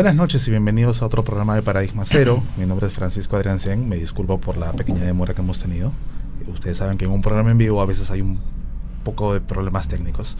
[0.00, 2.42] Buenas noches y bienvenidos a otro programa de Paradigma Cero.
[2.56, 3.86] Mi nombre es Francisco Adrián Sen.
[3.86, 5.92] Me disculpo por la pequeña demora que hemos tenido.
[6.46, 8.40] Ustedes saben que en un programa en vivo a veces hay un
[9.04, 10.38] poco de problemas técnicos.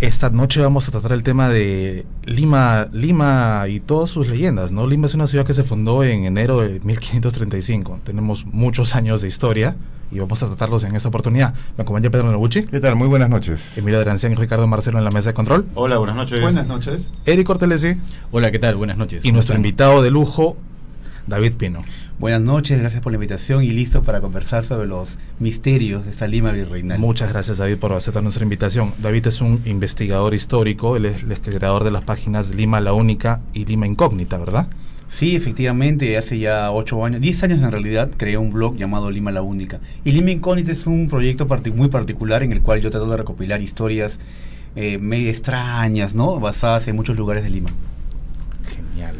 [0.00, 4.86] Esta noche vamos a tratar el tema de Lima, Lima y todas sus leyendas, ¿no?
[4.86, 8.00] Lima es una ciudad que se fundó en enero de 1535.
[8.04, 9.74] Tenemos muchos años de historia
[10.12, 11.54] y vamos a tratarlos en esta oportunidad.
[11.78, 12.64] Me acompaña Pedro Noguchi.
[12.64, 12.94] ¿Qué tal?
[12.94, 13.78] Muy buenas noches.
[13.78, 15.64] Emilio Drancián y Ricardo Marcelo en la mesa de control.
[15.74, 16.42] Hola, buenas noches.
[16.42, 17.10] Buenas noches.
[17.24, 17.94] Eric Cortelesi.
[18.32, 18.76] Hola, ¿qué tal?
[18.76, 19.24] Buenas noches.
[19.24, 20.58] Y nuestro invitado de lujo,
[21.26, 21.80] David Pino.
[22.18, 26.26] Buenas noches, gracias por la invitación y listo para conversar sobre los misterios de esta
[26.26, 26.98] Lima virreinal.
[26.98, 28.94] Muchas gracias David por aceptar nuestra invitación.
[28.96, 33.42] David es un investigador histórico, él es el creador de las páginas Lima la Única
[33.52, 34.66] y Lima Incógnita, ¿verdad?
[35.10, 39.30] Sí, efectivamente, hace ya ocho años, diez años en realidad, creé un blog llamado Lima
[39.30, 39.80] la Única.
[40.02, 43.60] Y Lima Incógnita es un proyecto muy particular en el cual yo trato de recopilar
[43.60, 44.18] historias
[44.74, 46.40] eh, medio extrañas, ¿no?
[46.40, 47.70] Basadas en muchos lugares de Lima.
[48.74, 49.16] Genial.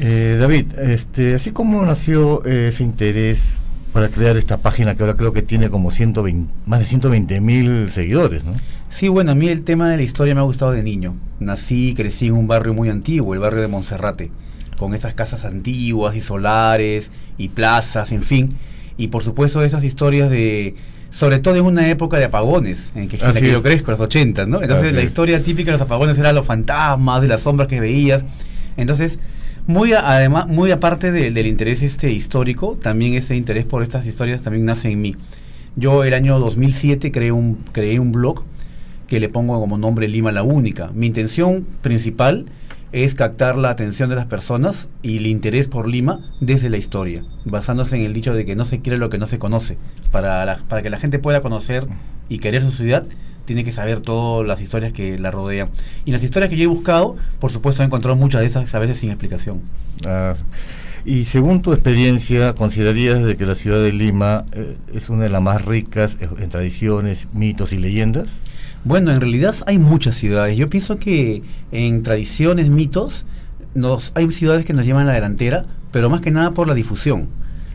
[0.00, 3.54] Eh, David, este, así como nació eh, ese interés
[3.92, 7.90] para crear esta página que ahora creo que tiene como 120, más de 120 mil
[7.90, 8.52] seguidores, ¿no?
[8.90, 11.16] Sí, bueno, a mí el tema de la historia me ha gustado de niño.
[11.40, 14.30] Nací y crecí en un barrio muy antiguo, el barrio de Monserrate,
[14.76, 18.56] con esas casas antiguas y solares y plazas, en fin.
[18.98, 20.74] Y por supuesto esas historias de,
[21.10, 24.00] sobre todo en una época de apagones, en, que, en la que yo crezco, los
[24.00, 24.60] 80, ¿no?
[24.60, 28.24] Entonces la historia típica de los apagones era los fantasmas, de las sombras que veías.
[28.76, 29.18] Entonces
[29.66, 34.64] muy además, muy aparte del interés este histórico, también ese interés por estas historias también
[34.64, 35.14] nace en mí.
[35.74, 38.44] Yo el año 2007 creé un, creé un blog
[39.06, 40.90] que le pongo como nombre Lima la Única.
[40.94, 42.46] Mi intención principal
[42.92, 47.24] es captar la atención de las personas y el interés por Lima desde la historia,
[47.44, 49.78] basándose en el dicho de que no se quiere lo que no se conoce.
[50.10, 51.86] Para, para que la gente pueda conocer
[52.28, 53.06] y querer su ciudad,
[53.46, 55.70] tiene que saber todas las historias que la rodean.
[56.04, 58.78] Y las historias que yo he buscado, por supuesto, he encontrado muchas de esas a
[58.78, 59.62] veces sin explicación.
[60.06, 60.34] Ah,
[61.06, 65.30] y según tu experiencia, ¿considerarías de que la ciudad de Lima eh, es una de
[65.30, 68.26] las más ricas en tradiciones, mitos y leyendas?
[68.84, 70.56] Bueno, en realidad hay muchas ciudades.
[70.56, 73.24] Yo pienso que en tradiciones, mitos,
[73.74, 76.74] nos, hay ciudades que nos llevan a la delantera, pero más que nada por la
[76.74, 77.28] difusión.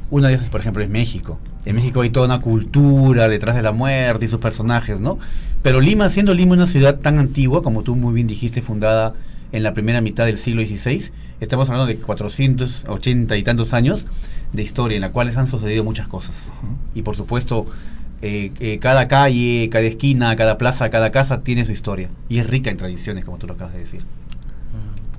[0.10, 1.40] Una de esas, por ejemplo, es México.
[1.66, 5.20] En México hay toda una cultura detrás de la muerte y sus personajes, ¿no?
[5.62, 9.14] Pero Lima, siendo Lima una ciudad tan antigua, como tú muy bien dijiste, fundada
[9.52, 14.08] en la primera mitad del siglo XVI, estamos hablando de 480 y tantos años
[14.54, 16.50] de historia en la cual han sucedido muchas cosas.
[16.96, 17.66] Y por supuesto,
[18.22, 22.10] eh, eh, cada calle, cada esquina, cada plaza, cada casa tiene su historia.
[22.30, 24.02] Y es rica en tradiciones, como tú lo acabas de decir.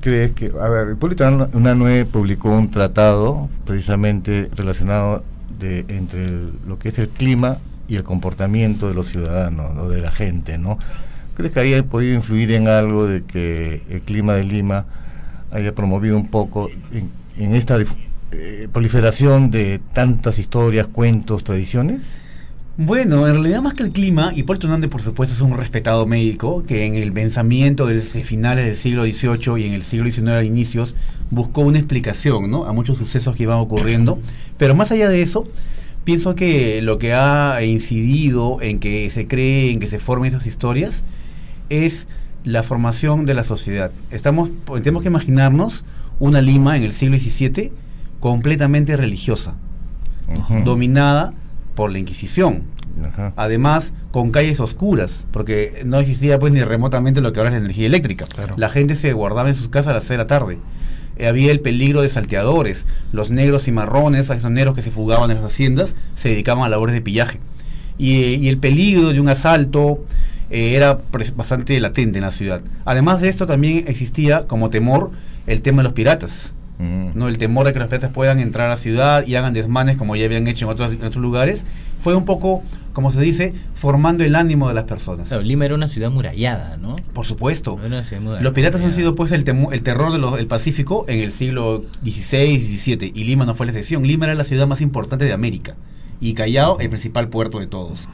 [0.00, 5.22] ¿Crees que, a ver, Hipólito Unanue publicó un tratado precisamente relacionado
[5.62, 6.28] entre
[6.66, 7.58] lo que es el clima
[7.88, 10.78] y el comportamiento de los ciudadanos o de la gente, ¿no?
[11.34, 14.84] ¿Crees que haya podido influir en algo de que el clima de Lima
[15.50, 16.68] haya promovido un poco
[17.38, 17.78] en, esta
[18.32, 22.00] eh, proliferación de tantas historias, cuentos, tradiciones?
[22.78, 26.62] Bueno, en realidad más que el clima, Hipólito Hernández por supuesto es un respetado médico
[26.66, 30.42] que en el pensamiento desde finales del siglo XVIII y en el siglo XIX a
[30.42, 30.96] inicios
[31.30, 32.64] buscó una explicación ¿no?
[32.64, 34.18] a muchos sucesos que iban ocurriendo,
[34.56, 35.44] pero más allá de eso,
[36.04, 40.46] pienso que lo que ha incidido en que se cree, en que se formen esas
[40.46, 41.02] historias,
[41.68, 42.06] es
[42.42, 43.92] la formación de la sociedad.
[44.10, 44.48] Estamos,
[44.82, 45.84] tenemos que imaginarnos
[46.20, 47.70] una Lima en el siglo XVII
[48.18, 49.58] completamente religiosa,
[50.64, 51.34] dominada
[51.74, 52.64] por la Inquisición.
[53.36, 57.64] Además, con calles oscuras, porque no existía pues ni remotamente lo que ahora es la
[57.64, 58.26] energía eléctrica.
[58.56, 60.58] La gente se guardaba en sus casas a las 6 de la tarde.
[61.16, 62.84] Eh, había el peligro de salteadores.
[63.12, 66.68] Los negros y marrones, esos negros que se fugaban en las haciendas, se dedicaban a
[66.68, 67.40] labores de pillaje.
[67.98, 70.04] Y, el peligro de un asalto
[70.50, 71.00] eh, era
[71.36, 72.62] bastante latente en la ciudad.
[72.84, 75.10] Además de esto, también existía como temor
[75.46, 76.52] el tema de los piratas.
[77.14, 77.28] ¿No?
[77.28, 80.16] El temor de que los piratas puedan entrar a la ciudad y hagan desmanes como
[80.16, 81.64] ya habían hecho en otros, otros lugares,
[81.98, 82.62] fue un poco,
[82.92, 85.30] como se dice, formando el ánimo de las personas.
[85.42, 86.96] Lima era una ciudad murallada, ¿no?
[87.12, 87.78] Por supuesto.
[88.40, 93.12] los piratas han sido pues el, el terror del Pacífico en el siglo XVI, XVII,
[93.14, 94.06] y Lima no fue la excepción.
[94.06, 95.76] Lima era la ciudad más importante de América
[96.20, 98.08] y Callao el principal puerto de todos.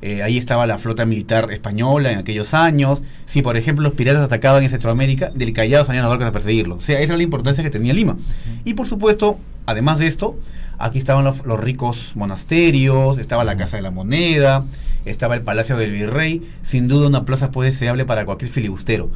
[0.00, 3.02] Eh, ahí estaba la flota militar española en aquellos años.
[3.26, 6.76] Si, por ejemplo, los piratas atacaban en Centroamérica, del Callao salían los barcos a perseguirlo.
[6.76, 8.16] O sea, esa era la importancia que tenía Lima.
[8.64, 10.38] Y, por supuesto, además de esto,
[10.78, 14.64] aquí estaban los, ricos monasterios, estaba la Casa de la Moneda,
[15.04, 16.42] estaba el Palacio del Virrey.
[16.62, 19.10] Sin duda, una plaza puede deseable para cualquier filibustero.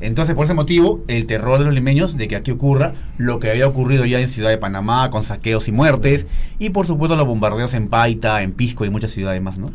[0.00, 3.50] Entonces, por ese motivo, el terror de los limeños de que aquí ocurra lo que
[3.50, 6.26] había ocurrido ya en Ciudad de Panamá, con saqueos y muertes,
[6.60, 9.72] y por supuesto los bombardeos en Paita, en Pisco y muchas ciudades más, ¿no?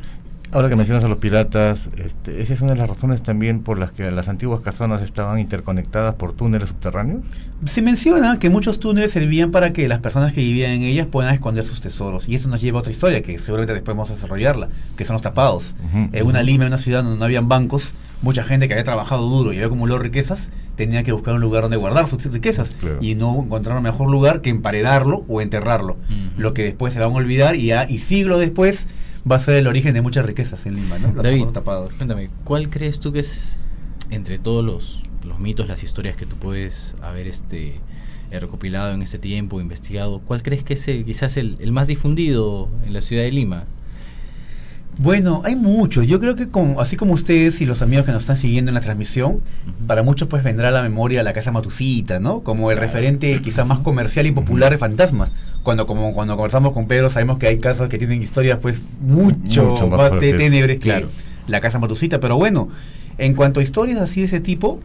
[0.53, 3.79] Ahora que mencionas a los piratas, este, esa es una de las razones también por
[3.79, 7.21] las que las antiguas casonas estaban interconectadas por túneles subterráneos.
[7.65, 11.33] Se menciona que muchos túneles servían para que las personas que vivían en ellas puedan
[11.33, 12.29] esconder sus tesoros.
[12.29, 15.13] Y eso nos lleva a otra historia que seguramente después vamos a desarrollarla, que son
[15.15, 15.75] los tapados.
[15.87, 16.43] Ujú, En una.
[16.43, 19.55] Lima, en una ciudad donde no habían bancos, mucha gente que había trabajado duro y
[19.55, 22.69] había acumulado riquezas, tenía que buscar un lugar donde guardar sus riquezas.
[22.79, 22.97] Claro.
[23.01, 25.97] Y no encontraron mejor lugar que emparedarlo o enterrarlo.
[26.37, 28.85] Lo que después se van a olvidar y, ya- y siglos después
[29.29, 31.13] va a ser el origen de muchas riquezas en Lima, ¿no?
[31.13, 33.63] Los David, tapados cuéntame, ¿cuál crees tú que es,
[34.09, 37.79] entre todos los, los mitos, las historias que tú puedes haber este,
[38.31, 41.87] eh, recopilado en este tiempo, investigado, cuál crees que es el- quizás el, el más
[41.87, 43.65] difundido en la ciudad de Lima?
[44.99, 46.05] Bueno, hay muchos.
[46.05, 48.75] Yo creo que como, así como ustedes y los amigos que nos están siguiendo en
[48.75, 49.41] la transmisión,
[49.87, 52.41] para muchos pues vendrá a la memoria la casa Matucita, ¿no?
[52.41, 52.91] Como el Claro.
[52.93, 55.31] referente quizá más comercial y popular de fantasmas.
[55.63, 59.65] Cuando como cuando conversamos con Pedro sabemos que hay casas que tienen historias pues mucho,
[59.71, 61.09] Mucho más de tenebres que Claro.
[61.47, 62.19] la casa Matucita.
[62.19, 62.69] Pero bueno,
[63.17, 64.79] en cuanto a historias así de ese tipo,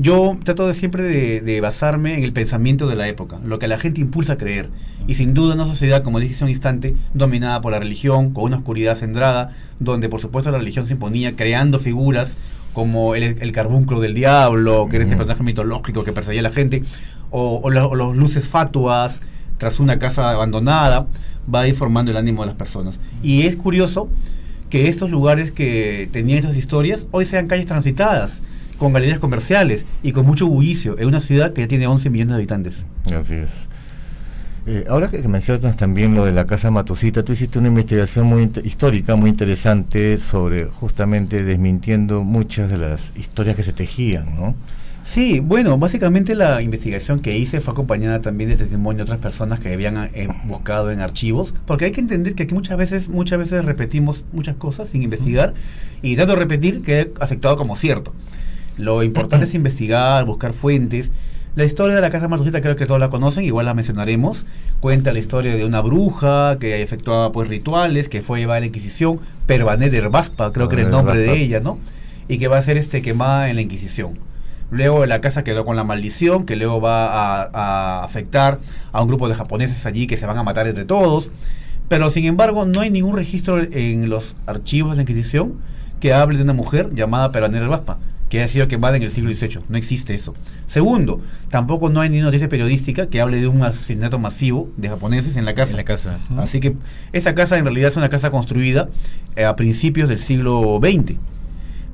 [0.00, 3.68] yo trato de siempre de, de basarme en el pensamiento de la época, lo que
[3.68, 4.70] la gente impulsa a creer.
[5.06, 8.44] Y sin duda una sociedad, como dije hace un instante, dominada por la religión, con
[8.44, 12.36] una oscuridad centrada, donde por supuesto la religión se imponía creando figuras
[12.72, 16.52] como el, el carbunclo del diablo, que era este personaje mitológico que perseguía a la
[16.52, 16.82] gente,
[17.30, 19.20] o, o la- o los luces fatuas
[19.58, 21.06] tras una casa abandonada,
[21.52, 22.98] va a ir formando el ánimo de las personas.
[23.22, 24.08] Y es curioso
[24.70, 28.40] que estos lugares que tenían estas historias hoy sean calles transitadas,
[28.80, 32.30] con galerías comerciales y con mucho bullicio, en una ciudad que ya tiene 11 millones
[32.30, 32.86] de habitantes.
[33.14, 33.68] Así es.
[34.66, 38.50] Eh, ahora que mencionas también lo de la casa Matucita, tú hiciste una investigación muy
[38.64, 44.54] histórica, muy interesante, sobre justamente desmintiendo muchas de las historias que se tejían, ¿no?
[45.02, 49.60] Sí, bueno, básicamente la investigación que hice fue acompañada también del testimonio de otras personas
[49.60, 53.38] que habían eh, buscado en archivos, porque hay que entender que aquí muchas veces, muchas
[53.38, 55.52] veces repetimos muchas cosas sin investigar
[56.00, 58.14] y tanto repetir que he aceptado como cierto.
[58.80, 61.10] Lo importante es investigar, buscar fuentes.
[61.56, 64.46] La historia de la casa Matucita creo que todos la conocen, igual la mencionaremos.
[64.78, 68.66] Cuenta la historia de una bruja que efectuaba pues rituales, que fue llevada a la
[68.66, 71.42] Inquisición, Pervané de Herbaspa, creo que era el nombre de Herbaspa.
[71.42, 71.78] ella, ¿no?
[72.28, 74.18] Y que va a ser este quemada en la Inquisición.
[74.70, 78.60] Luego la casa quedó con la maldición, que luego va a, a afectar
[78.92, 81.32] a un grupo de japoneses allí que se van a matar entre todos.
[81.88, 85.58] Pero sin embargo, no hay ningún registro en los archivos de la Inquisición
[85.98, 87.98] que hable de una mujer llamada Peranera Baspa,
[88.30, 89.64] que haya sido quemada en el siglo XVIII.
[89.68, 90.34] No existe eso.
[90.68, 95.36] Segundo, tampoco no hay ni noticia periodística que hable de un asesinato masivo de japoneses
[95.36, 95.72] en la casa.
[95.72, 96.18] En la casa.
[96.38, 96.76] Así que
[97.12, 98.88] esa casa en realidad es una casa construida
[99.34, 101.16] eh, a principios del siglo XX,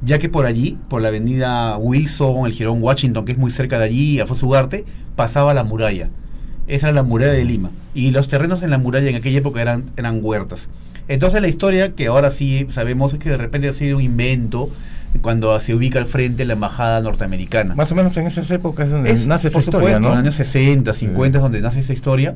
[0.02, 3.78] ya que por allí, por la avenida Wilson, el Girón Washington, que es muy cerca
[3.78, 4.84] de allí, Afonso Ugarte,
[5.16, 6.10] pasaba la muralla.
[6.68, 7.70] Esa era la muralla de Lima.
[7.94, 10.68] Y los terrenos en la muralla en aquella época eran, eran huertas.
[11.08, 14.68] Entonces la historia que ahora sí sabemos es que de repente ha sido un invento
[15.20, 17.74] cuando se ubica al frente la embajada norteamericana.
[17.74, 20.06] Más o menos en esas épocas es donde Es, nace esa historia, supuesto, ¿no?
[20.08, 21.38] en los años 60, 50 Sí.
[21.38, 22.34] es donde nace esa historia.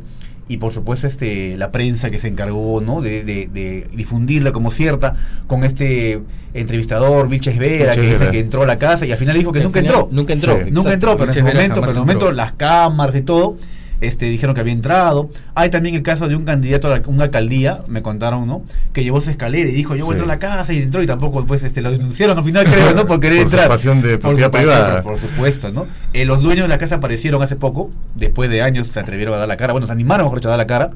[0.49, 3.01] Y por supuesto este la prensa que se encargó ¿no?
[3.03, 5.15] de, de- de difundirla como cierta
[5.47, 6.21] con este
[6.55, 9.61] entrevistador, Vilches Vera, que dice que entró a la casa y al final dijo que
[9.61, 10.09] nunca final entró.
[10.11, 10.59] Nunca entró.
[10.65, 10.71] Sí.
[10.73, 13.57] Nunca entró, pero en ese momento, pero en ese momento las cámaras y todo
[14.01, 15.31] este, dijeron que había entrado.
[15.55, 18.63] Hay también el caso de un candidato a la- una alcaldía, me contaron, ¿no?
[18.93, 21.03] Que llevó su escalera y dijo, yo voy a entrar a la casa y entró
[21.03, 23.07] y tampoco pues este, lo denunciaron al final, creo, ¿no?
[23.07, 23.79] Por querer Por entrar.
[24.03, 25.03] de propiedad privada.
[25.03, 25.87] Por supuesto, ¿no?
[26.13, 29.39] Eh, los dueños de la casa aparecieron hace poco, después de años se atrevieron a
[29.39, 30.91] dar la cara, bueno, se animaron mejor dicho, a dar la cara.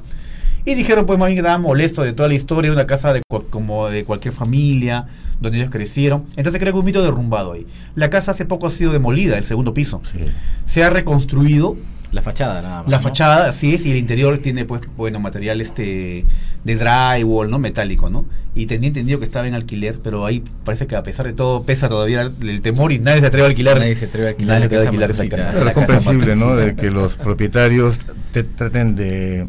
[0.67, 3.21] Y dijeron, pues, más bien que molesto de toda la historia, una casa de
[3.51, 5.05] como de cualquier familia,
[5.39, 6.23] donde ellos crecieron.
[6.37, 7.67] Entonces creo que un mito derrumbado ahí.
[7.93, 10.01] La casa hace poco ha sido demolida, el segundo piso.
[10.11, 10.25] Sí.
[10.65, 11.77] Se ha reconstruido
[12.15, 12.89] La fachada nada más.
[12.91, 13.03] la ¿no?
[13.03, 16.25] fachada, así es, y el interior tiene, pues, bueno, material este
[16.63, 17.59] de drywall, ¿no?
[17.59, 18.25] Metálico, ¿no?
[18.55, 21.63] Y tenía entendido que estaba en alquiler, pero ahí parece que a pesar de todo
[21.63, 23.77] pesa todavía el, temor y nadie se atreve a alquilar.
[23.79, 25.37] Nadie se atreve a alquilar Nadie se atreve a alquilar esa Matucita.
[25.37, 25.51] casa.
[25.51, 26.55] Pero la es comprensible, ¿no?
[26.55, 27.99] De que los propietarios
[28.31, 29.47] te traten de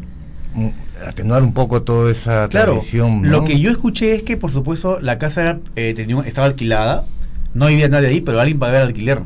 [0.53, 0.67] mm,
[1.07, 3.21] atenuar un poco toda esa Claro, tradición.
[3.21, 3.29] ¿no?
[3.29, 6.47] lo que yo escuché es que, por supuesto, la casa era, eh, tenía un- estaba
[6.47, 7.05] alquilada,
[7.53, 9.21] no vivía nadie ahí, pero alguien pagaba el alquiler.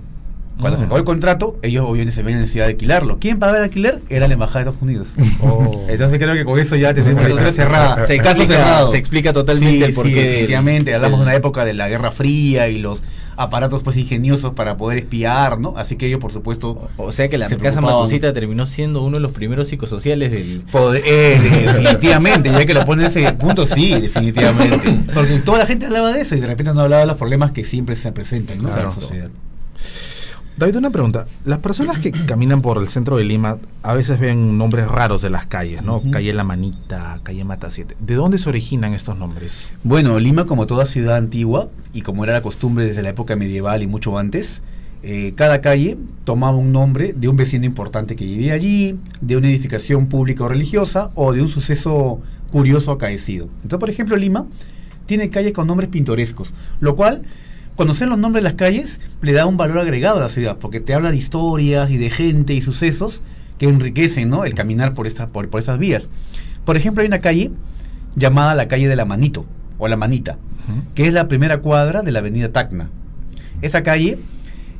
[0.62, 3.18] Cuando se acabó el contrato, ellos obviamente se ven en necesidad de alquilarlo.
[3.20, 4.02] ¿Quién pagaba el alquiler?
[4.10, 5.08] Era la embajada de Estados Unidos.
[5.44, 5.86] Oh.
[5.90, 8.06] Entonces creo que con eso ya tenemos la historia cerrada.
[8.06, 8.92] Se explica, cerrado.
[8.92, 10.12] se explica totalmente Sí, el porqué.
[10.12, 10.94] sí, definitivamente.
[10.94, 13.02] Hablamos de una época de la Guerra Fría y los
[13.38, 15.74] aparatos pues ingeniosos para poder espiar, ¿no?
[15.78, 17.82] Así que ellos, por supuesto, O sea que la se casa.
[17.82, 20.64] Matucita terminó siendo uno de los primeros psicosociales del.
[21.06, 25.00] Eh, definitivamente, ya que lo pone en ese punto, sí, definitivamente.
[25.14, 27.52] Porque toda la gente hablaba de eso y de repente no hablaba de los problemas
[27.52, 28.70] que siempre se presentan ¿no?
[28.70, 29.30] en la sociedad.
[30.58, 31.26] David, una pregunta.
[31.46, 35.30] Las personas que caminan por el centro de Lima a veces ven nombres raros de
[35.30, 36.02] las calles, ¿no?
[36.12, 37.98] Calle La Manita, Calle Mata 7.
[38.00, 39.74] ¿De dónde se originan estos nombres?
[39.84, 43.82] Bueno, Lima, como toda ciudad antigua, y como era la costumbre desde la época medieval
[43.82, 44.62] y mucho antes,
[45.04, 49.48] eh, cada calle tomaba un nombre de un vecino importante que vivía allí, de una
[49.48, 53.46] edificación pública o religiosa, o de un suceso curioso acaecido.
[53.64, 54.46] Entonces, por ejemplo, Lima
[55.08, 57.24] tiene calles con nombres pintorescos, lo cual,
[57.76, 60.80] conocer los nombres de las calles le da un valor agregado a la ciudad, porque
[60.80, 63.22] te habla de historias y de gente y sucesos
[63.58, 64.46] que enriquecen ¿no?
[64.46, 66.10] el caminar por, esta, por, por estas vías.
[66.66, 67.52] Por ejemplo, hay una calle
[68.16, 69.46] llamada la calle de la Manito,
[69.78, 70.38] o la Manita,
[70.94, 72.90] que es la primera cuadra de la avenida Tacna.
[73.62, 74.20] Esa calle,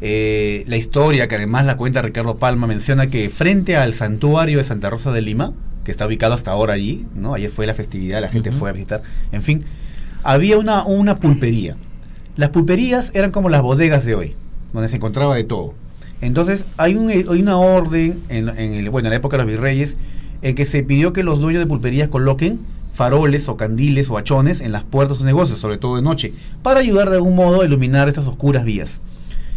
[0.02, 4.64] eh, la historia que además la cuenta Ricardo Palma menciona que frente al santuario de
[4.64, 7.34] Santa Rosa de Lima, que está ubicado hasta ahora allí, ¿no?
[7.34, 9.66] Ayer fue la festividad, la gente fue a visitar, en fin,
[10.24, 11.78] había una, una pulpería.
[12.42, 14.36] Las pulperías eran como las bodegas de hoy,
[14.74, 15.76] donde se encontraba de todo.
[16.22, 19.54] Entonces, hay, un, hay una orden, en, en el, bueno, en la época de los
[19.54, 19.96] virreyes,
[20.42, 22.62] en que se pidió que los dueños de pulperías coloquen
[22.94, 26.34] faroles o candiles o hachones en las puertas de sus negocios, sobre todo de noche,
[26.64, 29.02] para ayudar de algún modo a iluminar estas oscuras vías.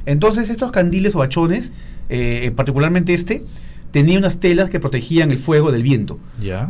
[0.05, 1.73] Entonces, estos candiles o hachones,
[2.11, 3.47] eh, particularmente este,
[3.93, 6.19] tenía unas telas que protegían el fuego del viento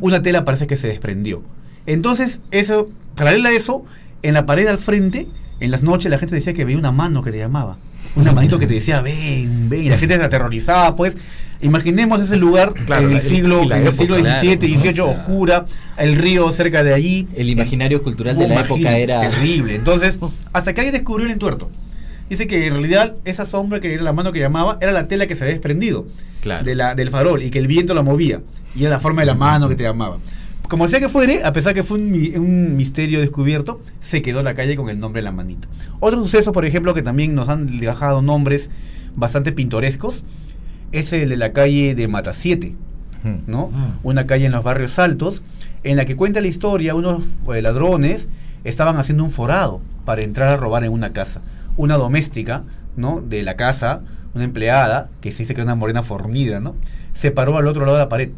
[0.00, 1.42] una tela parece que se desprendió.
[1.86, 3.84] Entonces, eso, paralela a eso,
[4.22, 5.26] en la pared al frente,
[5.60, 7.76] en las noches la gente decía que veía una mano que te llamaba.
[8.16, 9.84] Una manito que te decía, ven, ven.
[9.86, 11.16] Y la gente se aterrorizaba, pues.
[11.60, 14.78] Imaginemos ese lugar Claro, en el siglo, en el época, siglo claro, XVII, ¿no?
[14.78, 17.26] XVIII, O sea, oscura, el río cerca de allí.
[17.36, 19.74] El imaginario cultural de la época era terrible.
[19.74, 20.18] Entonces,
[20.52, 21.70] hasta que alguien descubrió el entuerto.
[22.28, 25.26] Dice que en realidad esa sombra que era la mano que llamaba era la tela
[25.26, 26.06] que se había desprendido
[26.42, 26.64] Claro.
[26.64, 28.40] de la, del farol y que el viento la movía.
[28.76, 30.18] Y era la forma de la mano que te llamaba.
[30.68, 34.42] Como sea que fuere, a pesar que fue un, mi- un misterio descubierto, se quedó
[34.42, 35.68] la calle con el nombre de la manito.
[36.00, 38.70] Otro suceso, por ejemplo, que también nos han dejado nombres
[39.14, 40.24] bastante pintorescos,
[40.92, 42.74] es el de la calle de Mata 7.
[43.24, 43.38] Ujú.
[43.46, 43.70] ¿no?
[43.74, 43.94] Ah.
[44.02, 45.42] Una calle en los barrios altos,
[45.82, 47.22] en la que cuenta la historia, unos
[47.54, 48.28] eh, ladrones
[48.64, 51.42] estaban haciendo un forado para entrar a robar en una casa.
[51.76, 52.64] Una doméstica,
[52.96, 53.20] ¿no?
[53.20, 54.00] De la casa,
[54.34, 56.74] una empleada, que se dice que es una morena fornida, ¿no?
[57.12, 58.30] Se paró al otro lado de la pared.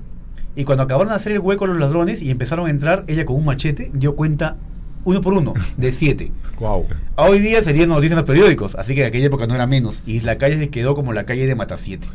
[0.57, 3.37] Y cuando acabaron de hacer el hueco los ladrones y empezaron a entrar, ella con
[3.37, 4.57] un machete dio cuenta
[5.05, 6.33] uno por uno, de siete.
[6.59, 6.87] Wow.
[7.17, 10.01] Hoy día serían noticias en los periódicos, así que en aquella época no era menos.
[10.07, 12.09] Y la calle se quedó como la calle de Matasiete.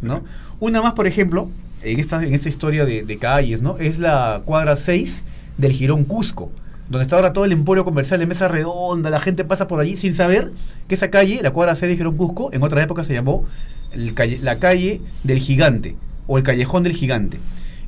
[0.00, 0.22] ¿no?
[0.60, 1.50] Una más, por ejemplo,
[1.82, 3.78] en esta, en esta historia de, de calles, ¿no?
[3.78, 5.24] Es la cuadra 6
[5.58, 6.52] del Girón Cusco,
[6.88, 9.96] donde está ahora todo el emporio comercial de mesa redonda, la gente pasa por allí
[9.96, 10.52] sin saber
[10.86, 13.44] que esa calle, la cuadra 6 del Girón Cusco, en otra época se llamó
[13.92, 15.96] el calle- la calle del gigante
[16.28, 17.40] o el callejón del gigante.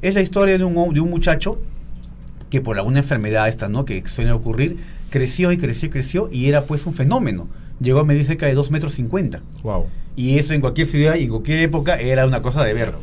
[0.02, 1.58] Es la historia de un, de un muchacho
[2.50, 3.84] que por alguna enfermedad esta, ¿no?
[3.84, 4.78] Que suele ocurrir,
[5.10, 7.48] creció y creció y creció y era pues un fenómeno.
[7.80, 9.40] Llegó a medir cerca de 2 metros 50.
[9.62, 9.86] Wow.
[10.16, 12.94] Y eso en cualquier ciudad y en cualquier época era una cosa de ver.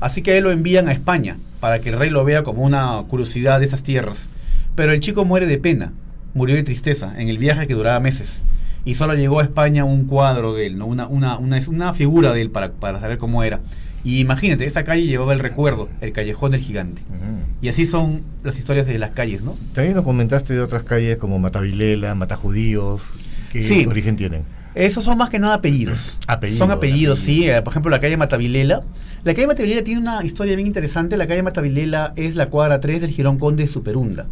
[0.00, 3.02] Así que él lo envían a España para que el rey lo vea como una
[3.08, 4.28] curiosidad de esas tierras.
[4.76, 5.92] Pero el chico muere de pena,
[6.34, 8.42] murió de tristeza en el viaje que duraba meses.
[8.84, 10.86] Y solo llegó a España un cuadro de él, ¿no?
[10.86, 13.60] una, una, una, una figura de él para, para saber cómo era.
[14.04, 17.02] Y imagínate, esa calle llevaba el recuerdo, el callejón del gigante.
[17.08, 17.40] Ujú.
[17.62, 19.56] Y así son las historias de las calles, ¿no?
[19.72, 23.02] También nos comentaste de otras calles como Matavilela, Matajudíos.
[23.50, 23.86] ¿Qué Sí.
[23.86, 24.42] origen tienen?
[24.74, 26.18] Esos son más que nada apellidos.
[26.26, 27.32] Apellidos, Son apellidos, sí.
[27.44, 27.58] apellidos.
[27.58, 28.82] Eh, Por ejemplo, la calle Matavilela.
[29.22, 31.16] La calle Matavilela tiene una historia bien interesante.
[31.16, 34.26] La calle Matavilela es la cuadra 3 del Girón Conde de Superunda.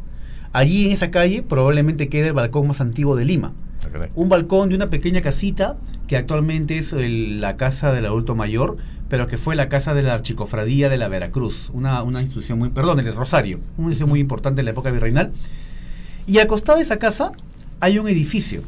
[0.53, 3.53] Allí en esa calle probablemente queda el balcón más antiguo de Lima.
[3.85, 4.07] Ah.
[4.15, 5.77] Un balcón de una pequeña casita
[6.09, 8.77] que actualmente es el- la casa del adulto mayor,
[9.13, 12.71] pero que fue la casa de la Archicofradía de la Veracruz, una, una institución muy,
[12.71, 15.33] perdón, el Rosario, una institución muy importante en la época virreinal.
[16.27, 17.33] Y al costado de esa casa
[17.81, 18.63] hay un edificio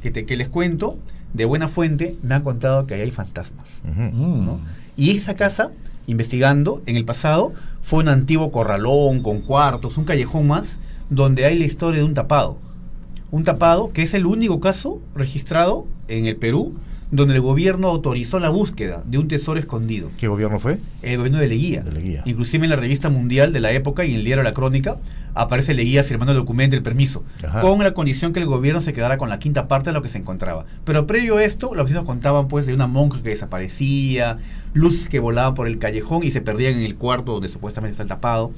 [0.00, 0.96] que, te, que les cuento,
[1.34, 3.82] de buena fuente, me han contado que ahí hay fantasmas.
[3.84, 4.00] Ujú.
[4.00, 4.46] Mm.
[4.46, 4.60] ¿no?
[4.96, 5.70] Y esa casa,
[6.06, 7.52] investigando en el pasado,
[7.82, 10.80] fue un antiguo corralón con cuartos, un callejón más,
[11.10, 12.56] donde hay la historia de un tapado.
[13.30, 16.80] Un tapado que es el único caso registrado en el Perú
[17.10, 20.08] donde el gobierno autorizó la búsqueda de un tesoro escondido.
[20.16, 20.78] ¿Qué gobierno fue?
[21.02, 21.82] El gobierno de Leguía.
[21.82, 22.22] De Leguía.
[22.24, 24.96] Inclusive en la revista mundial de la época y en el diario La Crónica
[25.34, 27.60] aparece Leguía firmando el documento, el permiso, Ajá.
[27.60, 30.08] con la condición que el gobierno se quedara con la quinta parte de lo que
[30.08, 30.66] se encontraba.
[30.84, 34.38] Pero previo a esto, los vecinos contaban pues de una monja que desaparecía,
[34.72, 38.02] luces que volaban por el callejón y se perdían en el cuarto donde supuestamente está
[38.04, 38.52] el tapado.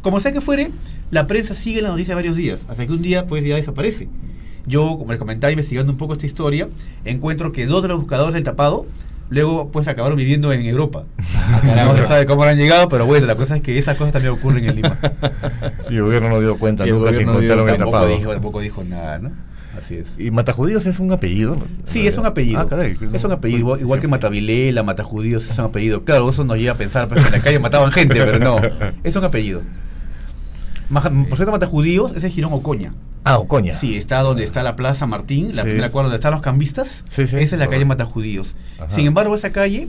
[0.00, 0.70] Como sea que fuere,
[1.12, 4.08] la prensa sigue la noticia varios días, hasta que un día pues ya desaparece.
[4.66, 6.68] Yo, como les comentaba, investigando un poco esta historia,
[7.04, 8.86] encuentro que dos de los buscadores del tapado
[9.32, 11.04] luego pues acabaron viviendo en Europa.
[11.64, 14.34] no se sabe cómo han llegado, pero bueno, la cosa es que esas cosas también
[14.34, 14.98] ocurren en Lima.
[15.90, 18.16] Y el gobierno no dio cuenta, el nunca se encontraron el tampoco, tapado.
[18.16, 19.30] dijo, tampoco dijo nada, ¿no?
[19.76, 20.06] Así es.
[20.18, 21.58] ¿Y Matajudíos es un apellido?
[21.86, 22.60] Sí, es un apellido.
[22.60, 22.96] Ah, caray.
[23.12, 24.08] es un apellido, igual, igual que.
[24.08, 26.04] Matavilela, Matajudíos, es un apellido.
[26.04, 28.60] Claro, eso nos lleva a pensar pues, que en la calle mataban gente, pero no.
[29.02, 29.62] Es un apellido.
[30.92, 32.94] Maja- Por cierto, Matajudíos es el Girón Ocoña.
[33.24, 33.76] Ah, Ocoña.
[33.76, 35.68] Sí, está donde está la Plaza Martín, la Sí.
[35.68, 37.04] primera cuadra donde están los cambistas.
[37.08, 37.36] Sí, sí.
[37.36, 37.84] Esa es la calle.
[37.84, 38.54] Matajudíos.
[38.78, 38.90] Ajá.
[38.90, 39.88] Sin embargo, esa calle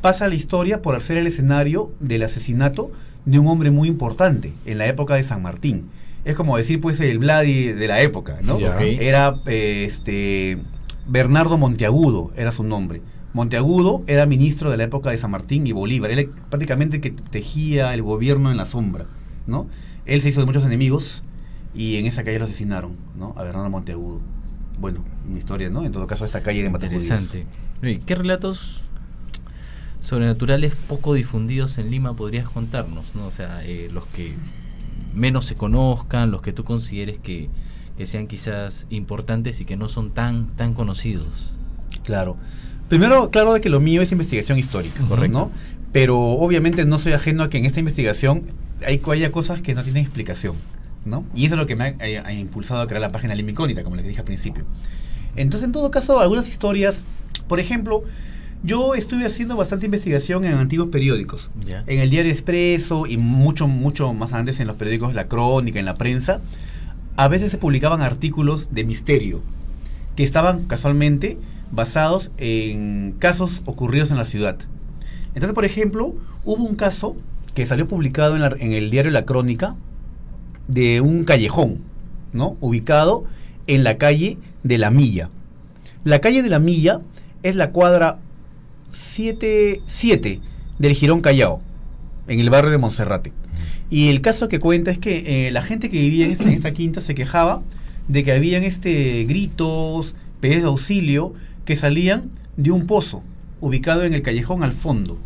[0.00, 2.90] pasa la historia por ser el escenario del asesinato
[3.24, 5.88] de un hombre muy importante en la época de San Martín.
[6.26, 8.58] Es como decir, pues, el Vladi de la época, ¿no?
[8.58, 10.58] Era eh, este
[11.06, 13.00] Bernardo Monteagudo, era su nombre.
[13.32, 16.10] Monteagudo era ministro de la época de San Martín y Bolívar.
[16.10, 19.06] Él prácticamente que tejía el gobierno en la sombra,
[19.46, 19.66] ¿no?
[20.06, 21.22] Él se hizo de muchos enemigos
[21.74, 23.34] y en esa calle lo asesinaron, ¿no?
[23.36, 24.20] A Bernardo Monteagudo.
[24.78, 25.84] Bueno, una historia, ¿no?
[25.84, 27.04] En todo caso, esta calle de Matajudíos.
[27.04, 27.46] Interesante.
[27.82, 28.82] Oye, ¿Qué relatos
[30.00, 33.14] sobrenaturales poco difundidos en Lima podrías contarnos?
[33.14, 33.26] ¿no?
[33.26, 34.34] O sea, eh, los que
[35.14, 37.48] menos se conozcan, los que tú consideres que,
[37.96, 41.54] que sean quizás importantes y que no son tan, tan conocidos.
[42.04, 42.36] Claro.
[42.88, 45.38] Primero, claro de que lo mío es investigación histórica, Correcto.
[45.38, 45.50] ¿no?
[45.92, 48.44] Pero obviamente no soy ajeno a que en esta investigación
[48.86, 50.54] hay, haya cosas que no tienen explicación,
[51.04, 51.24] ¿no?
[51.34, 53.50] Y eso es lo que me ha, ha- ha impulsado a crear la página Lima
[53.50, 54.64] Incógnita, como les dije al principio.
[55.36, 57.02] Entonces, en todo caso, algunas historias,
[57.48, 58.02] por ejemplo,
[58.62, 61.50] yo estuve haciendo bastante investigación en antiguos periódicos.
[61.66, 61.84] ¿Ya?
[61.86, 65.84] En el Diario Expreso y mucho, mucho más antes en los periódicos La Crónica, en
[65.84, 66.40] la prensa,
[67.16, 69.42] a veces se publicaban artículos de misterio
[70.16, 71.36] que estaban casualmente
[71.72, 74.56] basados en casos ocurridos en la ciudad.
[75.34, 76.14] Entonces, por ejemplo,
[76.44, 77.16] hubo un caso
[77.54, 79.76] que salió publicado en, la- en el diario La Crónica
[80.68, 81.78] de un callejón,
[82.32, 82.56] ¿no?
[82.60, 83.24] Ubicado
[83.66, 85.30] en la calle de la Milla.
[86.04, 87.00] La calle de la Milla
[87.42, 88.18] es la cuadra
[88.90, 90.40] 7, 7
[90.78, 91.60] del Girón Callao,
[92.28, 93.32] en el barrio de Monserrate.
[93.90, 96.50] Y el caso que cuenta es que eh, la gente que vivía en esta, en
[96.54, 97.62] esta quinta se quejaba
[98.08, 101.32] de que habían este gritos, pedidos de auxilio
[101.64, 103.22] que salían de un pozo
[103.60, 105.18] ubicado en el callejón al fondo.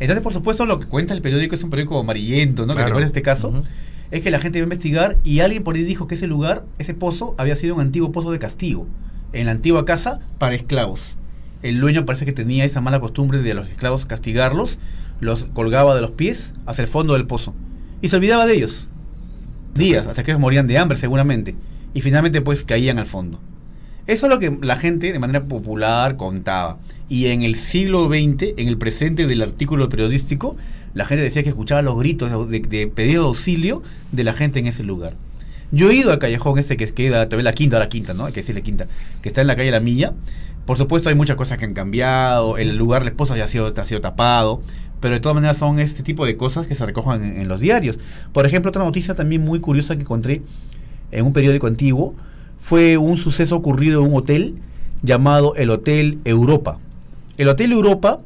[0.00, 2.72] Entonces, por supuesto, lo que cuenta el periódico es un periódico amarillento, ¿no?
[2.72, 2.88] Que Claro.
[2.88, 3.62] recuerda este caso.
[4.10, 6.64] Es que la gente iba a investigar y alguien por ahí dijo que ese lugar,
[6.78, 8.86] ese pozo, había sido un antiguo pozo de castigo.
[9.32, 11.16] En la antigua casa para esclavos.
[11.62, 14.78] El dueño parece que tenía esa mala costumbre de a los esclavos castigarlos,
[15.20, 17.54] los colgaba de los pies hacia el fondo del pozo.
[18.02, 18.88] Y se olvidaba de ellos.
[19.74, 21.56] Días, hasta que ellos morían de hambre seguramente.
[21.94, 23.40] Y finalmente pues caían al fondo.
[24.06, 26.78] Eso es lo que la gente de manera popular contaba.
[27.08, 30.56] Y en el siglo XX, en el presente del artículo periodístico,
[30.92, 34.58] la gente decía que escuchaba los gritos de, de pedido de auxilio de la gente
[34.58, 35.14] en ese lugar.
[35.72, 38.26] Yo he ido al callejón ese que queda, la quinta, la quinta, ¿no?
[38.26, 38.86] Hay que decir la quinta,
[39.22, 40.12] que está en la calle La Milla.
[40.66, 43.72] Por supuesto hay muchas cosas que han cambiado, el lugar, la esposa ya ha sido,
[43.74, 44.62] ha sido tapado,
[45.00, 47.98] pero de todas maneras son este tipo de cosas que se recojan en los diarios.
[48.32, 50.42] Por ejemplo, otra noticia también muy curiosa que encontré
[51.10, 52.14] en un periódico antiguo
[52.58, 54.54] fue un suceso ocurrido en un hotel
[55.02, 56.78] llamado el Hotel Europa.
[57.36, 58.20] El Hotel Europa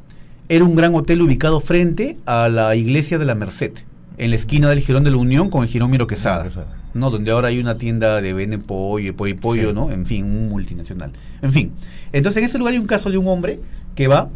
[0.48, 3.72] era un gran hotel ubicado frente a la iglesia de la Merced,
[4.16, 6.48] en la esquina del Girón de la Unión con el Girón Miro Quesada,
[6.94, 7.10] ¿no?
[7.10, 9.74] Donde ahora hay una tienda de venden pollo, pollo y pollo, Sí.
[9.74, 9.90] ¿no?
[9.90, 11.12] En fin, un multinacional.
[11.42, 11.72] En fin,
[12.12, 13.60] entonces en ese lugar hay un caso de un hombre
[13.94, 14.28] que va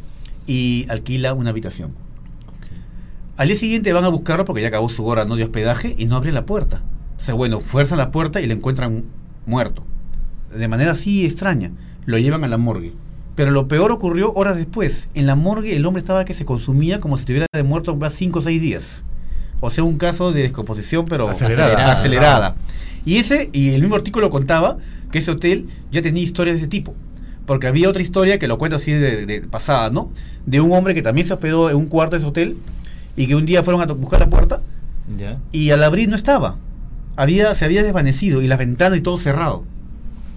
[0.47, 1.93] y alquila una habitación.
[3.37, 5.37] Al día siguiente van a buscarlo porque ya acabó su hora ¿no?
[5.37, 6.83] de hospedaje y no abren la puerta.
[7.13, 9.05] Entonces, bueno, fuerzan la puerta y lo encuentran
[9.47, 9.85] muerto.
[10.55, 11.71] De manera así extraña.
[12.05, 12.93] Lo llevan a la morgue.
[13.35, 15.09] Pero lo peor ocurrió horas después.
[15.15, 18.13] En la morgue el hombre estaba que se consumía como si estuviera de muerto más
[18.15, 19.05] 5 o 6 días.
[19.61, 21.93] O sea, un caso de descomposición, pero Acelerada.
[21.93, 22.55] acelerada.
[23.05, 24.77] Y ese, y el mismo artículo contaba
[25.11, 26.95] que ese hotel ya tenía historias de ese tipo.
[27.47, 30.11] Porque había otra historia que lo cuenta así de, de pasada, ¿no?
[30.47, 32.57] De un hombre que también se hospedó en un cuarto de ese hotel
[33.17, 34.61] y que un día fueron a buscar la puerta
[35.53, 36.57] y al abrir no estaba.
[37.17, 39.65] Había, se había desvanecido y las ventanas y todo cerrado.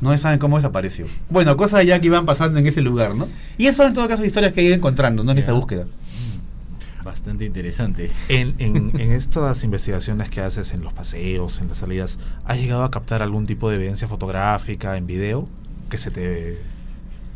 [0.01, 1.05] No saben cómo desapareció.
[1.29, 3.27] Bueno, cosas ya que iban pasando en ese lugar, ¿no?
[3.57, 5.31] Y eso en todo caso historias que he ido encontrando, ¿no?
[5.31, 5.43] En Ya.
[5.43, 5.85] esa búsqueda.
[7.03, 8.09] Bastante interesante.
[8.29, 12.83] En, en- en estas investigaciones que haces en los paseos, en las salidas, ¿has llegado
[12.83, 15.47] a captar algún tipo de evidencia fotográfica en video
[15.89, 16.57] que se te,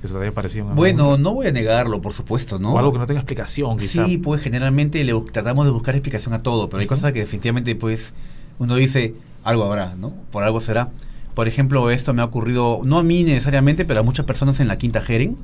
[0.02, 0.66] que se te haya parecido?
[0.66, 1.24] Bueno, momento?
[1.30, 2.74] no voy a negarlo, por supuesto, ¿no?
[2.74, 4.06] O algo que no tenga explicación, quizá.
[4.08, 7.76] Sí, pues generalmente le tratamos de buscar explicación a todo, pero hay cosas que definitivamente
[7.76, 8.12] pues
[8.58, 10.14] uno dice, algo habrá, ¿no?
[10.32, 10.90] Por algo será.
[11.34, 14.68] Por ejemplo, esto me ha ocurrido, no a mí necesariamente, pero a muchas personas en
[14.68, 15.38] la Quinta Jeren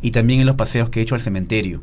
[0.00, 1.82] y también en los paseos que he hecho al cementerio,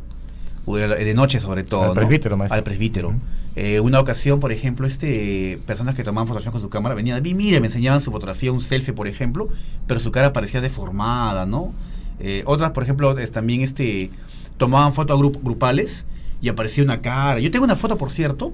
[0.66, 1.82] de, noche sobre todo.
[1.84, 1.94] Al ¿no?
[1.94, 2.56] presbítero, maestro.
[2.58, 3.14] Al presbítero.
[3.56, 7.34] Eh, una ocasión, por ejemplo, este personas que tomaban fotografías con su cámara venían, "Vi,
[7.34, 9.48] mira, me enseñaban su fotografía, un selfie, por ejemplo,
[9.88, 11.72] pero su cara parecía deformada, ¿no?
[12.20, 14.10] Eh, otras, por ejemplo, es también este
[14.58, 16.06] tomaban fotos grup- grupales
[16.42, 17.40] y aparecía una cara.
[17.40, 18.52] Yo tengo una foto, por cierto,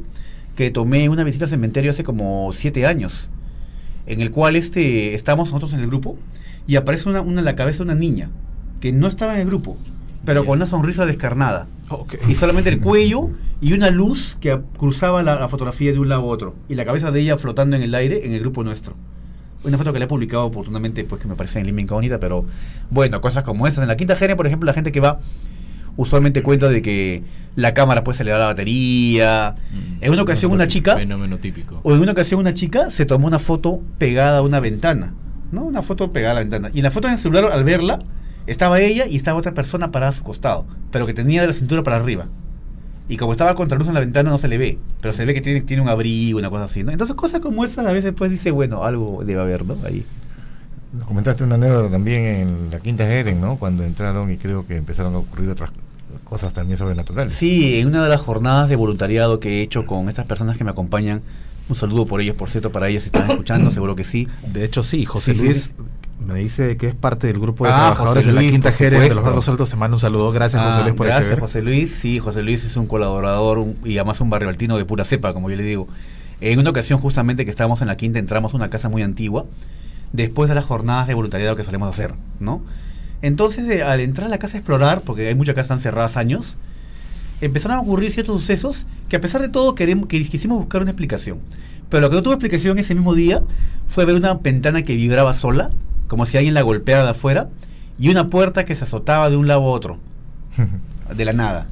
[0.56, 3.30] que tomé una visita al cementerio hace como siete años,
[4.06, 6.18] en el cual este, estábamos nosotros en el grupo
[6.68, 8.30] y aparece una, una, la cabeza de una niña
[8.80, 9.78] que no estaba en el grupo,
[10.26, 11.68] pero con una sonrisa descarnada.
[12.28, 16.22] Y solamente el cuello y una luz que cruzaba la, la, fotografía de un lado
[16.22, 16.56] a otro.
[16.70, 18.96] Y la cabeza de ella flotando en el aire en el grupo nuestro.
[19.64, 22.46] Una foto que le he publicado oportunamente, pues que me parece en Lima incógnita, pero
[22.90, 23.84] bueno, cosas como esas.
[23.84, 25.20] En la quinta genia, por ejemplo, la gente que va
[25.98, 27.24] usualmente cuenta de que
[27.56, 29.56] la cámara se le da la batería.
[29.72, 30.04] Mm.
[30.04, 30.96] En una ocasión una chica...
[30.96, 31.80] Fenómeno típico.
[31.84, 35.14] O en una ocasión una chica se tomó una foto pegada a una ventana.
[35.52, 35.64] ¿No?
[35.64, 36.70] Una foto pegada a la ventana.
[36.74, 38.00] Y en la foto en el celular, al verla,
[38.48, 41.54] estaba ella y estaba otra persona parada a su costado, pero que tenía de la
[41.54, 42.28] cintura para arriba.
[43.10, 45.34] Y como estaba contra luz en la ventana no se le ve, pero se ve
[45.34, 46.92] que tiene, tiene un abrigo, una cosa así, ¿no?
[46.92, 49.76] Entonces cosas como esas a veces pues dice, bueno, algo debe haber, ¿no?
[49.84, 50.06] Ahí.
[50.94, 53.56] Nos comentaste una anécdota también en la Quinta Eren, ¿no?
[53.58, 55.72] Cuando entraron y creo que empezaron a ocurrir otras
[56.26, 57.34] cosas también sobrenaturales.
[57.34, 60.64] Sí, en una de las jornadas de voluntariado que he hecho con estas personas que
[60.66, 61.22] me acompañan,
[61.70, 64.28] un saludo por ellos, por cierto, para ellos si están escuchando, seguro que sí.
[64.46, 65.84] De hecho, sí, José Sí, Luis sí.
[66.28, 68.72] me dice que es parte del grupo de Ah, trabajadores José de la Luis, Quinta
[68.74, 69.24] Jerez de los.
[69.24, 69.70] Barrios Altos.
[69.70, 70.32] Te mando un saludo.
[70.34, 71.94] Gracias, José Ah, Luis, por gracias, este José Luis.
[72.02, 75.34] Sí, José Luis es un colaborador un- y además un barrio altino de pura cepa,
[75.34, 75.88] como yo le digo.
[76.42, 79.46] En una ocasión, justamente que estábamos en la quinta, entramos a una casa muy antigua,
[80.14, 82.62] después de las jornadas de voluntariado que solemos hacer, ¿no?
[83.22, 85.80] Entonces, eh, al entrar a la casa a explorar, porque hay muchas casas que están
[85.80, 86.58] cerradas años,
[87.40, 90.92] empezaron a ocurrir ciertos sucesos que a pesar de todo queremos, que quisimos buscar una
[90.92, 91.40] explicación.
[91.90, 93.44] Pero lo que no tuvo explicación ese mismo día
[93.86, 95.72] fue ver una ventana que vibraba sola,
[96.08, 97.50] como si alguien la golpeara de afuera,
[97.98, 100.00] y una puerta que se azotaba de un lado a otro,
[101.16, 101.68] de la nada.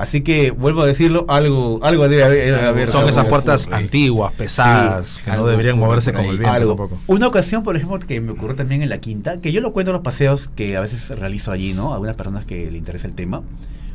[0.00, 2.54] Así que, vuelvo a decirlo, algo, algo debe haber.
[2.54, 6.50] debe haber- Son algo esas puertas antiguas, pesadas, que no deberían moverse con el viento
[6.56, 6.68] Algo.
[6.70, 6.98] tampoco.
[7.06, 9.90] Una ocasión, por ejemplo, que me ocurrió también en la quinta, que yo lo cuento
[9.90, 11.90] en los paseos que a veces realizo allí, ¿no?
[11.90, 13.42] A algunas personas que le interesa el tema,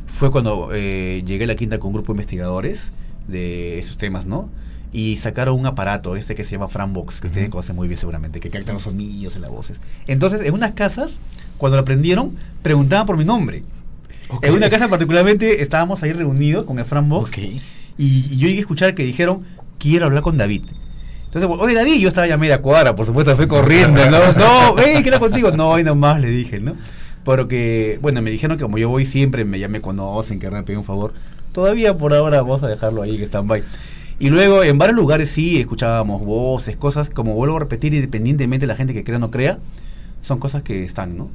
[0.06, 2.92] fue cuando eh, llegué a la quinta con un grupo de investigadores
[3.26, 4.48] de esos temas, ¿no?
[4.92, 8.38] Y sacaron un aparato, este que se llama Frambox, que ustedes conocen muy bien seguramente,
[8.38, 9.78] que capta los sonidos y las voces.
[10.06, 11.20] Entonces, en unas casas,
[11.58, 13.64] cuando lo aprendieron, preguntaban por mi nombre.
[14.42, 17.38] En una casa particularmente estábamos ahí reunidos con el Frambox Ok.
[17.38, 17.60] y,
[17.98, 19.44] y yo llegué a escuchar que dijeron,
[19.78, 20.62] quiero hablar con David.
[21.26, 24.18] Entonces, oye David, yo estaba ya media cuadra, por supuesto, fui corriendo, ¿no?
[24.38, 25.50] No, hey, quiero contigo.
[25.50, 26.74] No, ahí nomás le dije, ¿no?
[27.24, 30.50] Pero que, bueno, me dijeron que como yo voy siempre, me, ya me conocen, que
[30.50, 31.12] me piden un favor.
[31.52, 33.62] Todavía por ahora vamos a dejarlo ahí, que están by.
[34.18, 38.68] Y luego en varios lugares sí escuchábamos voces, cosas, como vuelvo a repetir, independientemente de
[38.68, 39.58] la gente que crea o no crea,
[40.22, 41.28] son cosas que están, ¿no?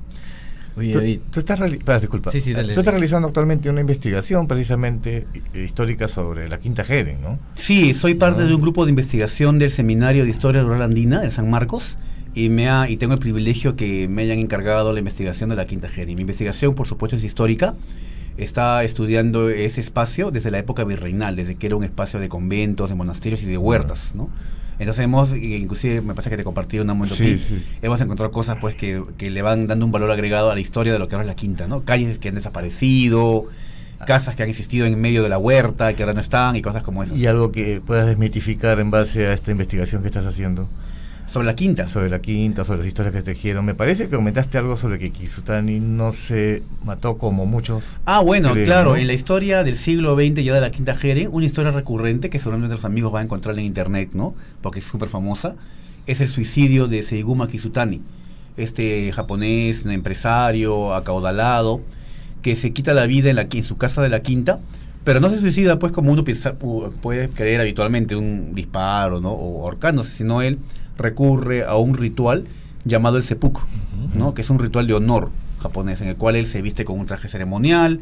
[0.78, 1.20] Oye, Tú, David.
[1.32, 2.32] tú estás, espera, disculpa.
[2.32, 2.98] Sí, sí, dale, tú estás dale.
[2.98, 7.40] realizando actualmente una investigación precisamente eh, histórica sobre la Quinta Jeren, ¿no?
[7.56, 8.46] Sí, soy parte Ah.
[8.46, 11.98] de un grupo de investigación del Seminario de Historia Rural Andina de San Marcos
[12.34, 15.66] y me ha, y tengo el privilegio que me hayan encargado la investigación de la
[15.66, 16.16] Quinta Geri.
[16.16, 17.76] Mi investigación, por supuesto, es histórica.
[18.38, 22.90] Está estudiando ese espacio desde la época virreinal, desde que era un espacio de conventos,
[22.90, 24.30] de monasterios y de huertas, ¿no?
[24.82, 27.64] Entonces hemos, inclusive me pasa que te compartí un momento Sí, sí.
[27.84, 30.92] hemos encontrado cosas pues que, que le van dando un valor agregado a la historia
[30.92, 31.82] de lo que ahora es la quinta, ¿no?
[31.84, 33.46] Calles que han desaparecido,
[34.08, 36.82] casas que han existido en medio de la huerta, que ahora no están, y cosas
[36.82, 37.16] como esas.
[37.16, 40.68] Y algo que puedas desmitificar en base a esta investigación que estás haciendo
[41.32, 41.88] Sobre la quinta.
[41.88, 43.64] sobre la quinta, sobre las historias que tejieron.
[43.64, 47.84] Me parece que comentaste algo sobre que Kisutani no se mató como muchos.
[48.06, 48.98] Ah, bueno, creen, claro, ¿no?
[48.98, 52.38] en la historia del siglo XX ya de la Quinta Jere, una historia recurrente que
[52.38, 54.34] seguramente los amigos van a encontrar en internet, ¿no?
[54.62, 55.56] Porque es súper famosa,
[56.06, 58.02] es el suicidio de Seiguma Kisutani,
[58.58, 61.80] este japonés, empresario, acaudalado,
[62.42, 64.60] que se quita la vida en, la, en su casa de la Quinta,
[65.06, 69.32] pero no se suicida pues como uno piensa, pu- puede creer habitualmente, un disparo, ¿no?
[69.32, 70.60] O ahorcándose, sino él
[71.02, 72.46] recurre a un ritual
[72.86, 73.62] llamado el seppuku,
[74.14, 74.34] ¿no?
[74.34, 75.30] Que es un ritual de honor
[75.62, 78.02] japonés, en el cual él se viste con un traje ceremonial,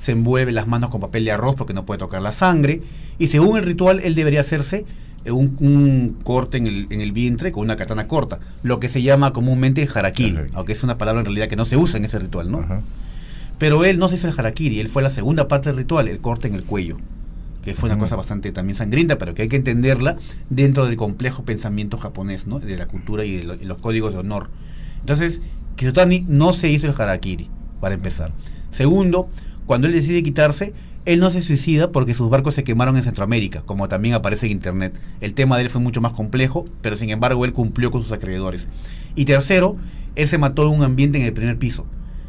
[0.00, 2.82] se envuelve las manos con papel de arroz porque no puede tocar la sangre,
[3.18, 4.84] y según el ritual él debería hacerse
[5.26, 9.02] un, un corte en el, en el vientre con una katana corta, lo que se
[9.02, 12.18] llama comúnmente harakiri, aunque es una palabra en realidad que no se usa en ese
[12.18, 12.60] ritual, ¿no?
[12.60, 12.82] Ajá.
[13.58, 16.20] Pero él no se hizo el harakiri, él fue la segunda parte del ritual, el
[16.20, 16.96] corte en el cuello,
[17.62, 20.16] que fue una cosa bastante también sangrienta, pero que hay que entenderla
[20.48, 22.58] dentro del complejo pensamiento japonés, ¿no?
[22.58, 24.50] De la cultura y de lo- los códigos de honor.
[25.00, 25.42] Entonces,
[25.76, 27.48] Kisutani no se hizo el harakiri,
[27.80, 28.32] para empezar.
[28.70, 29.28] Segundo,
[29.66, 30.72] cuando él decide quitarse,
[31.06, 34.52] él no se suicida porque sus barcos se quemaron en Centroamérica, como también aparece en
[34.52, 34.94] internet.
[35.20, 38.12] El tema de él fue mucho más complejo, pero sin embargo él cumplió con sus
[38.12, 38.66] acreedores.
[39.14, 39.76] Y tercero,
[40.16, 41.86] él se mató en un ambiente en el primer piso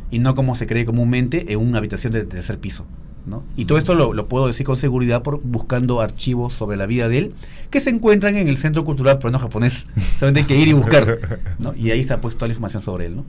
[0.09, 2.85] y no como se cree comúnmente en una habitación de tercer piso.
[3.25, 3.43] ¿No?
[3.55, 7.07] Y todo esto lo, lo puedo decir con seguridad por buscando archivos sobre la vida
[7.09, 7.33] de él
[7.69, 9.85] que se encuentran en el Centro Cultural Peruano Japonés.
[10.19, 11.39] Solamente hay que ir y buscar.
[11.59, 11.73] ¿no?
[11.75, 13.17] Y ahí está pues toda la información sobre él.
[13.17, 13.25] ¿no?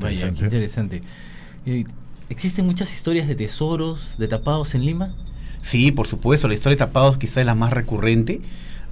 [0.00, 0.38] Vaya, Interesante.
[0.40, 1.02] qué interesante.
[1.66, 1.84] Eh,
[2.30, 5.14] ¿Existen muchas historias de tesoros, de tapados en Lima?
[5.62, 8.40] Sí, por supuesto, la historia de tapados quizá es la más recurrente.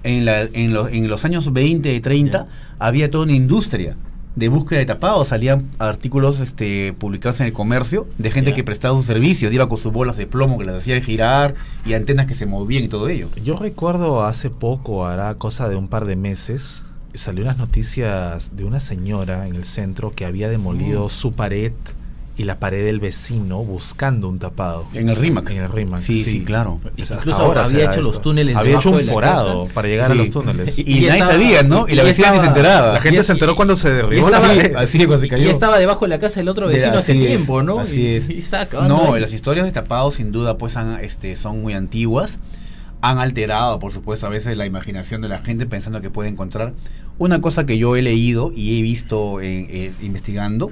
[0.05, 2.49] En, la, en, lo- en los años 20 y 30 Ya.
[2.81, 3.97] había toda una industria
[4.37, 5.29] de búsqueda de tapados.
[5.29, 9.53] Salían artículos este, publicados en el comercio de gente que prestaba sus servicios.
[9.53, 12.85] Iba con sus bolas de plomo que las hacía girar y antenas que se movían
[12.85, 13.29] y todo ello.
[13.45, 18.65] Yo recuerdo hace poco, hará cosa de un par de meses, salió unas noticias de
[18.65, 21.09] una señora en el centro que había demolido Mm.
[21.11, 21.73] su pared
[22.37, 24.87] y la pared del vecino buscando un tapado.
[24.95, 25.51] En el RIMAC.
[25.51, 26.01] En el RIMAC.
[26.01, 26.81] Sí, sí, claro.
[26.97, 29.75] Es hasta Incluso ahora había hecho los túneles Había hecho un la forado casa.
[29.75, 30.79] para llegar a los túneles.
[30.79, 31.87] Y, ya nadie estaba- sabía, ¿no?
[31.89, 32.93] Y, y la vecina ni se enteraba.
[32.95, 34.77] La gente Y- se enteró y- cuando se derribó y la estaba- pared.
[34.77, 35.51] Así es, cuando se Y cayó.
[35.51, 37.81] estaba debajo de la casa del otro De- vecino hace es, tiempo, ¿no?
[37.81, 38.31] así y, es.
[38.31, 39.21] y estaba acabando No, ahí.
[39.21, 42.39] las historias de tapados sin duda pues han, este, son muy antiguas.
[43.03, 46.73] Han alterado, por supuesto, a veces la imaginación de la gente pensando que puede encontrar.
[47.19, 50.71] Una cosa que yo he leído y he visto en- eh, investigando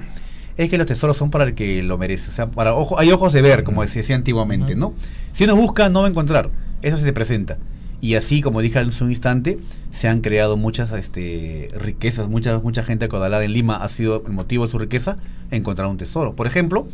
[0.63, 2.29] es que los tesoros son para el que lo merece.
[2.29, 4.93] O sea, para ojo, hay ojos de ver, como se decía antiguamente, ¿no?
[5.33, 6.49] Si uno busca, no va a encontrar.
[6.81, 7.57] Eso se presenta.
[8.01, 9.59] Y así, como dije hace un instante,
[9.91, 12.27] se han creado muchas este, riquezas.
[12.27, 15.17] Mucha, mucha gente acodalada en Lima ha sido el motivo de su riqueza
[15.51, 16.35] encontrar un tesoro.
[16.35, 16.87] Por ejemplo,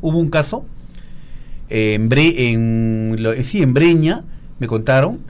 [0.00, 0.64] hubo un caso
[1.70, 4.24] eh, en, Bre- en, lo- eh, sí, en Breña,
[4.58, 5.20] me contaron,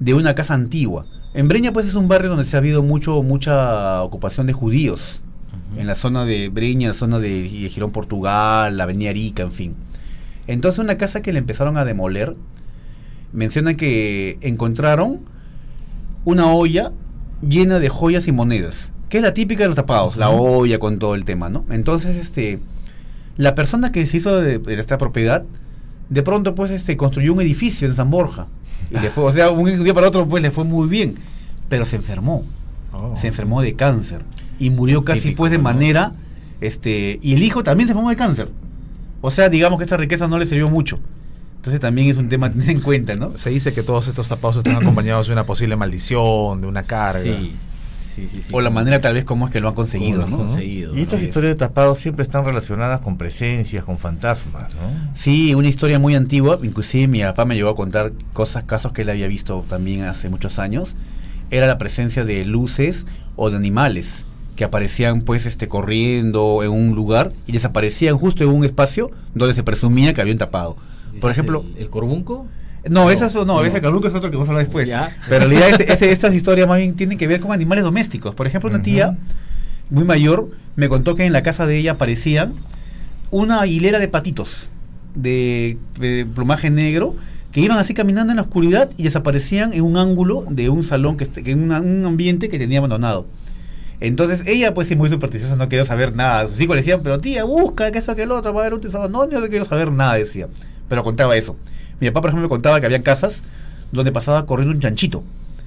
[0.00, 1.06] de una casa antigua.
[1.34, 5.22] En Breña, pues, es un barrio donde se ha habido mucho, mucha ocupación de judíos.
[5.76, 9.52] En la zona de Breña, la zona de, de Girón, Portugal, la Avenida Arica, en
[9.52, 9.74] fin.
[10.46, 12.36] Entonces, una casa que le empezaron a demoler,
[13.32, 15.20] mencionan que encontraron
[16.24, 16.92] una olla
[17.40, 20.98] llena de joyas y monedas, que es la típica de los tapados, la olla con
[20.98, 21.64] todo el tema, ¿no?
[21.70, 22.60] Entonces, este,
[23.36, 25.44] la persona que se hizo de, de esta propiedad,
[26.08, 28.46] de pronto, pues, este, construyó un edificio en San Borja.
[28.90, 31.16] Y le fue, o sea, un día para otro, pues, le fue muy bien,
[31.68, 32.44] pero se enfermó
[32.94, 33.16] Oh.
[33.16, 34.20] se enfermó de cáncer
[34.58, 35.64] y murió casi Típico, pues de ¿no?
[35.64, 36.12] manera
[36.60, 38.48] este y el hijo también se enfermó de cáncer
[39.20, 40.98] o sea digamos que esta riqueza no le sirvió mucho
[41.62, 44.26] entonces también es un tema a tener en cuenta no Se dice que todos estos
[44.26, 47.22] tapados están acompañados de una posible maldición, de una carga.
[47.22, 47.54] Sí,
[48.00, 48.42] sí, sí.
[48.42, 48.52] sí.
[48.52, 50.96] o la manera tal vez como es que lo han conseguido no conseguido.
[50.96, 55.14] Y estas historias de tapados siempre están relacionadas con presencias, con fantasmas, ¿no?
[55.14, 59.02] Sí, una historia muy antigua, inclusive mi papá me llegó a contar cosas, casos que
[59.02, 60.96] él había visto también hace muchos años,
[61.52, 64.24] era la presencia de luces o de animales
[64.56, 69.54] que aparecían pues este corriendo en un lugar y desaparecían justo en un espacio donde
[69.54, 70.76] se presumía que había un tapado.
[71.20, 72.46] Por ¿Es ejemplo, ¿El, el corbunco?
[72.88, 73.64] no, no, esas son- no, no.
[73.64, 74.88] ese caluco es otro que vamos a hablar después.
[74.88, 75.10] Ya.
[75.28, 78.34] Pero en realidad estas historias más bien tienen que ver con animales domésticos.
[78.34, 79.16] Por ejemplo, una tía
[79.90, 82.54] muy mayor me contó que en la casa de ella aparecían
[83.30, 84.70] una hilera de patitos
[85.14, 87.14] de, de plumaje negro
[87.52, 91.16] que iban así caminando en la oscuridad y desaparecían en un ángulo de un salón,
[91.18, 93.26] que, en un ambiente que tenía abandonado.
[94.06, 96.48] Entonces ella, pues sí, muy supersticiosa, no quería saber nada.
[96.48, 98.74] Sus hijos le decían, pero tía, busca, que eso, que el otro, va a haber
[98.74, 99.08] un tesoro.
[99.08, 100.48] No, yo no quiero saber nada, decía.
[100.88, 101.56] Pero contaba eso.
[102.00, 103.42] Mi papá, por ejemplo, contaba que había casas
[103.92, 105.22] donde pasaba corriendo un chanchito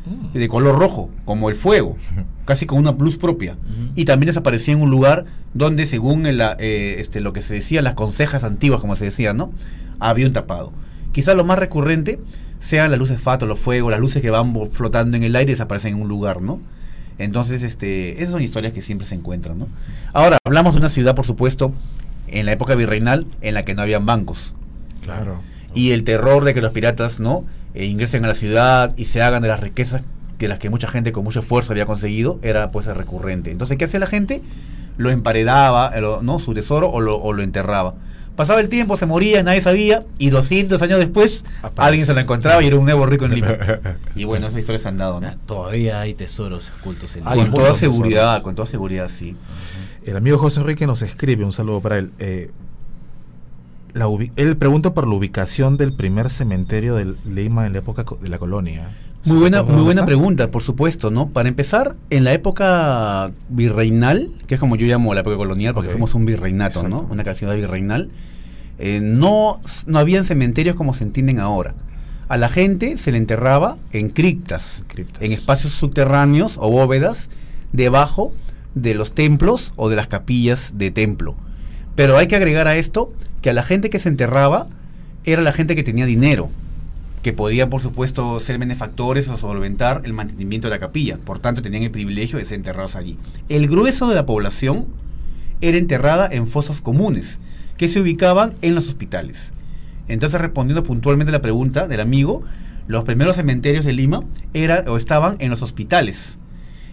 [0.05, 0.37] Mm.
[0.37, 1.97] de color rojo, como el fuego,
[2.45, 3.57] casi con una luz propia.
[3.95, 7.81] Y también desaparecía en un lugar donde, según el, eh, este, lo que se decía,
[7.81, 9.51] las consejas antiguas, como se decía, ¿no?
[9.99, 10.71] Había un tapado.
[11.11, 12.19] Quizá lo más recurrente
[12.59, 15.55] sean las luces fato, los fuegos, las luces que van flotando en el aire y
[15.55, 16.59] desaparecen en un lugar, ¿no?
[17.17, 19.67] Entonces, este, esas son historias que siempre se encuentran, ¿no?
[20.13, 21.73] Ahora, hablamos de una ciudad, por supuesto,
[22.27, 24.53] en la época virreinal, en la que no habían bancos.
[25.01, 25.39] Claro.
[25.75, 27.43] y el terror de que los piratas no
[27.75, 30.01] Eh, ingresen a la ciudad y se hagan de las riquezas
[30.39, 33.51] de las que mucha gente con mucho esfuerzo había conseguido era pues recurrente.
[33.51, 34.41] Entonces qué hacía la gente
[34.97, 37.95] lo emparedaba eh, lo- no su tesoro o lo, o lo enterraba
[38.35, 41.81] pasaba el tiempo se moría nadie sabía y 200 años después Aparece.
[41.89, 43.57] alguien se lo encontraba y era un nuevo rico en Lima
[44.15, 45.29] y bueno esas historias se han dado ¿no?
[45.45, 47.77] Todavía hay tesoros ocultos en Hay con toda tesoros.
[47.79, 49.35] seguridad con toda seguridad sí
[50.05, 52.11] El amigo José Enrique nos escribe, un saludo para él.
[52.19, 52.51] eh,
[53.93, 58.27] la él pregunta por la ubicación del primer cementerio de Lima en la época de
[58.29, 58.89] la colonia.
[59.25, 61.29] Muy buena, ¿Se muy buena pregunta, por supuesto, ¿no?
[61.29, 65.89] Para empezar, en la época virreinal, que es como yo llamo la época colonial, porque
[65.89, 67.07] fuimos un virreinato, ¿no?
[67.09, 68.09] Una ciudad virreinal,
[68.77, 71.73] eh, no, no habían cementerios como se entienden ahora.
[72.27, 75.21] A la gente se le enterraba en criptas, Criptas.
[75.21, 77.29] en espacios subterráneos o bóvedas,
[77.71, 78.33] debajo
[78.73, 81.35] de los templos o de las capillas de templo.
[81.95, 84.67] Pero hay que agregar a esto que a la gente que se enterraba
[85.23, 86.49] era la gente que tenía dinero,
[87.25, 91.17] que podían, por supuesto, ser benefactores o solventar el mantenimiento de la capilla.
[91.17, 93.17] Por tanto, tenían el privilegio de ser enterrados allí.
[93.49, 94.85] El grueso de la población
[95.59, 97.39] era enterrada en fosas comunes,
[97.77, 99.53] que se ubicaban en los hospitales.
[100.07, 102.43] Entonces, respondiendo puntualmente a la pregunta del amigo,
[102.85, 106.37] los primeros cementerios de Lima eran o estaban en los hospitales.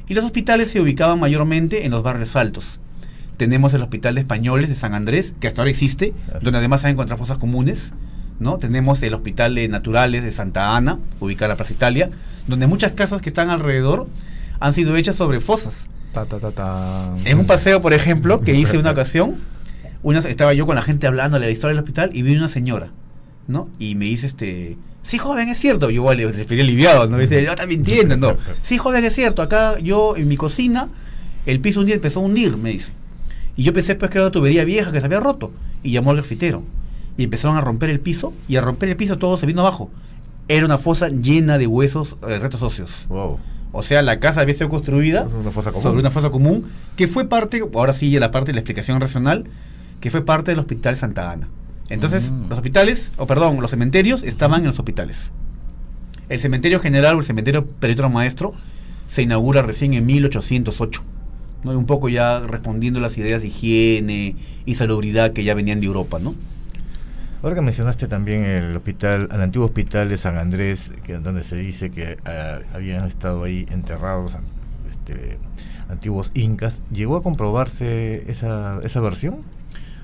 [0.08, 2.80] Y los hospitales se ubicaban mayormente en los barrios altos.
[3.36, 6.86] Tenemos el Hospital de Españoles de San Andrés, que hasta ahora existe, donde además se
[6.86, 7.92] han encontrado fosas comunes,
[8.38, 8.58] ¿no?
[8.58, 12.10] Tenemos el Hospital de Naturales de Santa Ana, ubicado en la Plaza Italia,
[12.46, 14.06] donde muchas casas que están alrededor
[14.60, 15.86] han sido hechas sobre fosas.
[16.12, 17.14] Ta, ta, ta, ta.
[17.24, 19.36] En un paseo, por ejemplo, que hice una ocasión,
[20.02, 22.48] una, estaba yo con la gente hablando de la historia del hospital y vi una
[22.48, 22.90] señora,
[23.48, 23.68] ¿no?
[23.78, 25.90] Y me dice, este, sí, joven, es cierto.
[25.90, 27.18] Yo igual le respiré aliviado, ¿no?
[27.18, 28.36] Dice, yo está mintiendo, no.
[28.62, 29.42] Sí, joven, es cierto.
[29.42, 30.88] Acá yo, en mi cocina,
[31.46, 32.92] el piso un día empezó a hundir, me dice.
[33.56, 35.52] Y yo pensé, pues, que era una tubería vieja que se había roto.
[35.82, 36.62] Y llamó al grafitero.
[37.16, 39.90] Y empezaron a romper el piso, y a romper el piso todo se vino abajo.
[40.48, 43.06] Era una fosa llena de huesos, eh, restos óseos.
[43.08, 43.38] Wow.
[43.72, 45.82] O sea, la casa había sido construida una fosa común.
[45.82, 46.64] sobre una fosa común
[46.96, 49.44] que fue parte, ahora sí, la parte de la explicación racional,
[50.00, 51.48] que fue parte del Hospital Santa Ana.
[51.88, 52.48] Entonces, Mm.
[52.48, 55.30] los hospitales, o perdón, los cementerios estaban en los hospitales.
[56.28, 58.52] El cementerio general o el cementerio Perito Maestro
[59.08, 61.02] se inaugura recién en 1808.
[61.64, 61.72] ¿no?
[61.72, 65.80] Y un poco ya respondiendo a las ideas de higiene y salubridad que ya venían
[65.80, 66.34] de Europa, ¿no?
[67.42, 71.56] Ahora que mencionaste también el hospital, el antiguo hospital de San Andrés, que donde se
[71.56, 74.32] dice que ah, habían estado ahí enterrados
[74.90, 75.38] este,
[75.88, 79.38] antiguos incas, ¿llegó a comprobarse esa, esa versión?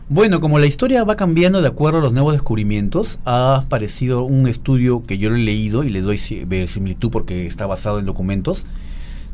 [0.09, 4.49] Bueno, como la historia va cambiando de acuerdo a los nuevos descubrimientos, ha aparecido un
[4.49, 8.07] estudio que yo lo he leído y le doy si- verosimilitud porque está basado en
[8.07, 8.65] documentos,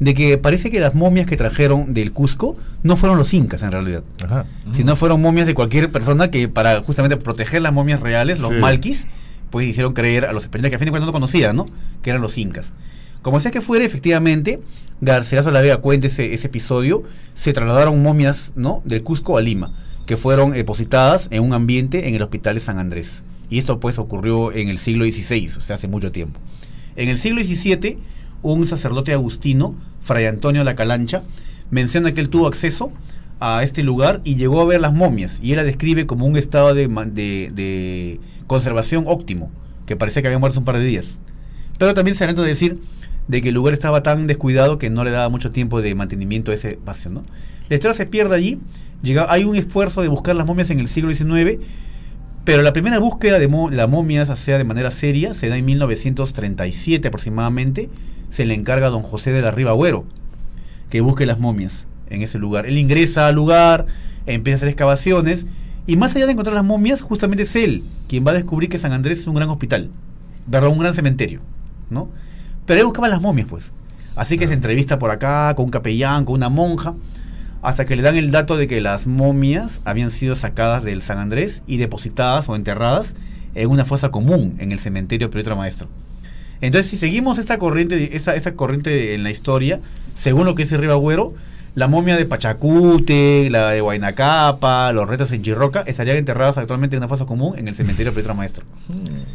[0.00, 3.70] de que parece que las momias que trajeron del Cusco no fueron los incas en
[3.72, 4.46] realidad, Ajá.
[4.72, 8.59] sino fueron momias de cualquier persona que para justamente proteger las momias reales, los Sí.
[8.61, 9.07] malquis,
[9.50, 11.64] pues hicieron creer a los españoles que a fin de cuentas no conocían, ¿no?
[12.02, 12.72] Que eran los incas.
[13.22, 14.61] Como sea que fuera, efectivamente,
[15.00, 17.04] Garcilaso la Vega cuenta ese, ese episodio,
[17.35, 18.83] se trasladaron momias, ¿no?
[18.85, 19.72] Del Cusco a Lima,
[20.07, 23.22] que fueron depositadas en un ambiente en el hospital de San Andrés.
[23.48, 26.40] Y esto pues ocurrió en el siglo XVI, o sea, hace mucho tiempo.
[26.96, 27.98] En el siglo XVII,
[28.52, 31.22] un sacerdote agustino, Fray Antonio la Calancha,
[31.70, 32.92] menciona que él tuvo acceso
[33.40, 35.38] a este lugar y llegó a ver las momias.
[35.42, 39.50] Y él la describe como un estado de, conservación óptimo,
[39.87, 41.18] que parecía que había muerto un par de días.
[41.78, 42.78] Pero también se de decir
[43.26, 46.50] de que el lugar estaba tan descuidado que no le daba mucho tiempo de mantenimiento
[46.50, 47.11] a ese espacio.
[47.11, 47.24] ¿no?
[47.68, 48.59] La historia se pierde allí.
[49.28, 51.59] Hay un esfuerzo de buscar las momias en el siglo XIX,
[52.44, 55.64] pero la primera búsqueda de mo- la momia, sea de manera seria, se da en
[55.64, 57.90] 1937 aproximadamente.
[58.35, 60.05] Se le encarga a don José de la Riva Agüero
[60.90, 62.66] que busque las momias en ese lugar.
[62.66, 63.87] Él ingresa al lugar,
[64.27, 65.47] empieza a hacer excavaciones,
[65.87, 68.79] y más allá de encontrar las momias, justamente es él quien va a descubrir que
[68.79, 69.88] San Andrés es un gran hospital,
[70.49, 70.70] ¿verdad?
[70.70, 71.42] Un gran cementerio,
[71.90, 72.09] ¿no?
[72.66, 73.70] Pero él buscaba las momias, pues.
[74.16, 76.94] Así que se entrevista por acá con un capellán, con una monja,
[77.62, 81.18] hasta que le dan el dato de que las momias habían sido sacadas del San
[81.18, 83.14] Andrés y depositadas o enterradas
[83.55, 85.87] en una fosa común en el cementerio Perito Maestro.
[86.66, 89.81] Entonces, si seguimos esta corriente, esta, esta corriente en la historia,
[90.14, 91.35] según lo que dice Ribagüero,
[91.74, 97.03] la momia de Pachacute, la de Huaynacapa, los retos en Chirroca, estarían enterrados actualmente en
[97.03, 98.64] una fosa común en el cementerio Perito Maestro.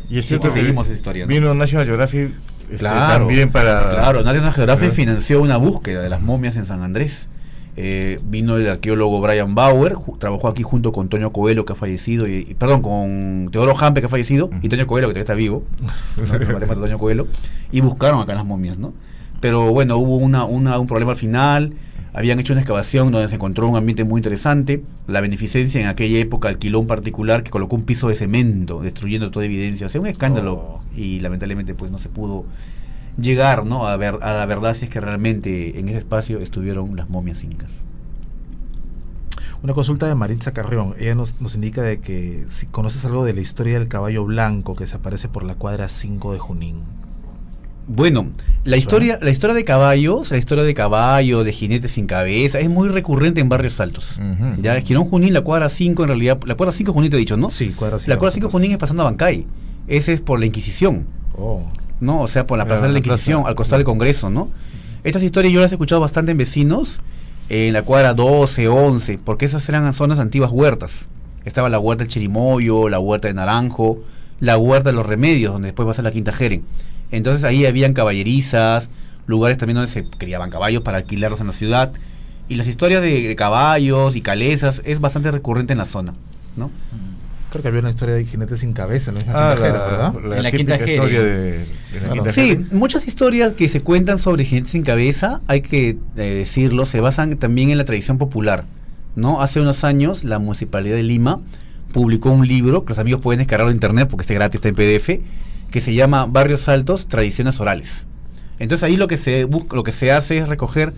[0.10, 1.30] Y es Sí, cierto que seguimos esa historia, ¿no?
[1.30, 2.32] vino National Geographic
[2.63, 3.89] este, Claro, también para...
[3.89, 7.28] Claro, National Geographic financió una búsqueda de las momias en San Andrés.
[7.82, 12.28] Eh, vino el arqueólogo Brian Bauer, trabajó aquí junto con Toño Coelho, que ha fallecido,
[12.28, 14.68] y, y- perdón, con Teodoro Jampe, que ha fallecido, y.
[14.68, 15.63] Toño Coelho, que todavía está vivo,
[16.18, 16.24] ¿no?
[16.36, 17.28] El matemático Toño Coelho,
[17.72, 18.94] y buscaron acá las momias, ¿no?
[19.39, 21.74] Pero bueno, hubo una, una- un problema al final,
[22.12, 26.20] habían hecho una excavación donde se encontró un ambiente muy interesante, la beneficencia en aquella
[26.20, 30.02] época alquiló un particular que colocó un piso de cemento, destruyendo toda evidencia, o sea,
[30.02, 30.82] un escándalo, Oh.
[30.98, 32.44] y lamentablemente pues no se pudo
[33.19, 33.88] llegar ¿no?
[33.88, 37.43] a, ver, a la verdad si es que realmente en ese espacio estuvieron las momias
[37.43, 37.86] incas.
[39.62, 40.95] Una consulta de Maritza Carrión.
[41.00, 44.76] Ella nos, nos indica de que si conoces algo de la historia del caballo blanco
[44.76, 46.84] que se aparece por la cuadra 5 de Junín.
[47.91, 48.28] Bueno,
[48.65, 52.69] la historia, la historia de caballos, la historia de caballo, de jinetes sin cabeza, es
[52.69, 54.17] muy recurrente en barrios altos.
[54.17, 54.62] Ujú.
[54.62, 57.36] Ya, Girón Junín, la cuadra 5, en realidad, la cuadra 5 Junín te he dicho,
[57.36, 57.50] ¿no?
[57.50, 58.12] Sí, cuadra 5.
[58.12, 59.43] La cuadra 5 Junín es pasando a Bancay.
[59.88, 61.08] Ese es por la Inquisición.
[61.36, 61.63] Oh.
[62.00, 62.22] ¿No?
[62.22, 63.14] O sea, por la Claro, plaza de la plaza.
[63.14, 64.50] Inquisición, al costar del Congreso, ¿no?
[65.04, 67.00] Estas historias yo las he escuchado bastante en vecinos,
[67.50, 71.08] en la cuadra 12, 11, porque esas eran zonas antiguas huertas.
[71.46, 74.00] Estaba la huerta del Chirimoyo, la huerta de Naranjo,
[74.39, 76.64] la huerta de los Remedios, donde después va a ser la Quinta Jeren.
[77.12, 78.89] Entonces ahí habían caballerizas,
[79.26, 81.91] lugares también donde se criaban caballos para alquilarlos en la ciudad.
[82.50, 86.14] Y las historias de, de caballos y calezas es bastante recurrente en la zona,
[86.56, 86.72] ¿no?
[87.50, 89.78] Creo que había una historia de jinetes sin cabeza en la misma Ah, Quinta Jera,
[89.80, 90.30] la, ¿verdad?
[90.30, 91.24] la En la Quinta historia Jere.
[91.24, 92.14] de, de la Claro.
[92.14, 96.86] Quinta Sí, muchas historias que se cuentan sobre gente sin cabeza, hay que eh, decirlo,
[96.86, 98.66] se basan también en la tradición popular.
[99.16, 99.41] ¿no?
[99.41, 101.41] Hace unos años la Municipalidad de Lima
[101.91, 104.76] publicó un libro, que los amigos pueden descargarlo en internet porque está gratis, está en
[104.76, 105.10] PDF,
[105.72, 108.06] que se llama Barrios Altos, Tradiciones Orales.
[108.60, 110.93] Entonces ahí lo que se busca, lo que se hace es recoger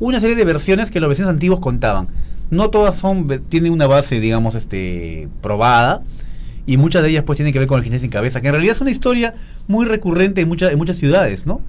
[0.00, 2.08] una serie de versiones que los vecinos antiguos contaban.
[2.50, 6.02] No todas son, tienen una base, digamos, este, probada.
[6.66, 8.54] y muchas de ellas pues tienen que ver con el jinete sin cabeza, que en
[8.54, 9.34] realidad es una historia
[9.66, 11.60] muy recurrente en, muchas en muchas ciudades, ¿no?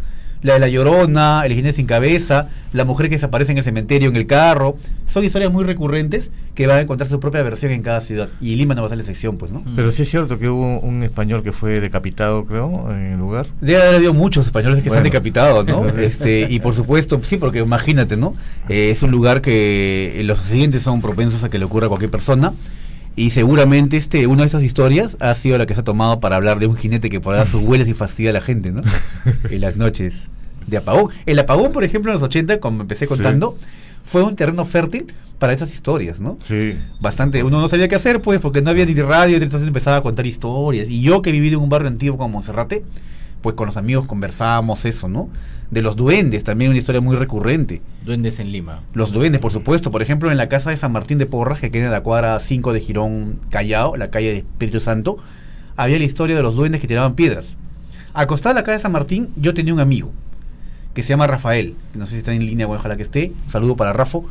[0.41, 4.09] La de la llorona, el jinete sin cabeza, la mujer que desaparece en el cementerio,
[4.09, 4.77] en el carro,
[5.07, 8.29] son historias muy recurrentes que van a encontrar su propia versión en cada ciudad.
[8.41, 9.61] Y Lima no va a ser la excepción, pues, ¿no?
[9.61, 9.75] Mm.
[9.75, 13.47] Pero sí es cierto que hubo un español que fue decapitado, creo, en el lugar.
[13.61, 14.99] Debe haber habido muchos españoles que Bueno.
[14.99, 15.79] están decapitados, ¿no?
[15.85, 18.35] Entonces- este, y por supuesto, sí, porque imagínate, ¿no?
[18.69, 22.11] Eh, es un lugar que los accidentes son propensos a que le ocurra a cualquier
[22.11, 22.53] persona.
[23.15, 26.35] Y seguramente este, una de estas historias ha sido la que se ha tomado para
[26.35, 28.81] hablar de un jinete que por dar sus hueles y fastidia a la gente, ¿no?
[29.49, 30.27] en las noches
[30.67, 31.09] de apagón.
[31.25, 33.09] El apagón, por ejemplo, en los 80, como empecé Sí.
[33.09, 33.57] contando,
[34.03, 36.37] fue un terreno fértil para estas historias, ¿no?
[36.41, 36.75] Sí.
[36.99, 40.01] bastante, uno no sabía qué hacer, pues, porque no había ni radio, entonces empezaba a
[40.01, 40.87] contar historias.
[40.89, 42.83] Y yo que he vivido en un barrio antiguo como Monserrate,
[43.45, 45.29] pues con los amigos conversábamos eso, ¿no?
[45.69, 47.79] De los duendes, también una historia muy recurrente.
[48.03, 48.81] Duendes en Lima.
[48.95, 51.69] Los duendes, por supuesto, por ejemplo, en la casa de San Martín de Porras, que
[51.69, 55.19] queda en la cuadra 5 de Girón Callao, la calle de Espíritu Santo,
[55.77, 57.55] había la historia de los duendes que tiraban piedras.
[58.15, 60.11] Acostada en la calle de San Martín, yo tenía un amigo
[60.95, 63.31] que se llama Rafael, no sé si está en línea, bueno, ojalá que esté.
[63.45, 64.21] Un saludo para Rafa.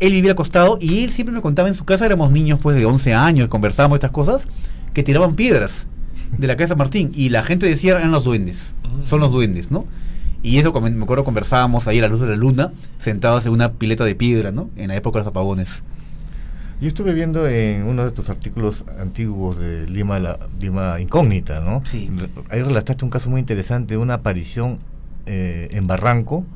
[0.00, 2.84] Él vivía acostado y él siempre me contaba en su casa, éramos niños pues de
[2.84, 4.48] 11 años, conversábamos estas cosas,
[4.92, 5.86] que tiraban piedras
[6.36, 8.74] de la San Martín y la gente decía eran los duendes,
[9.04, 9.86] son los duendes, ¿no?
[10.42, 13.72] Y eso, me acuerdo, conversábamos ahí a la luz de la luna, sentados en una
[13.72, 14.70] pileta de piedra, ¿no?
[14.76, 15.68] En la época de los apagones.
[16.80, 21.82] Yo estuve viendo en uno de tus artículos antiguos de Lima, la Lima Incógnita, ¿no?
[21.84, 22.10] Sí.
[22.48, 24.78] Ahí relataste un caso muy interesante de una aparición
[25.26, 26.46] eh, en Barranco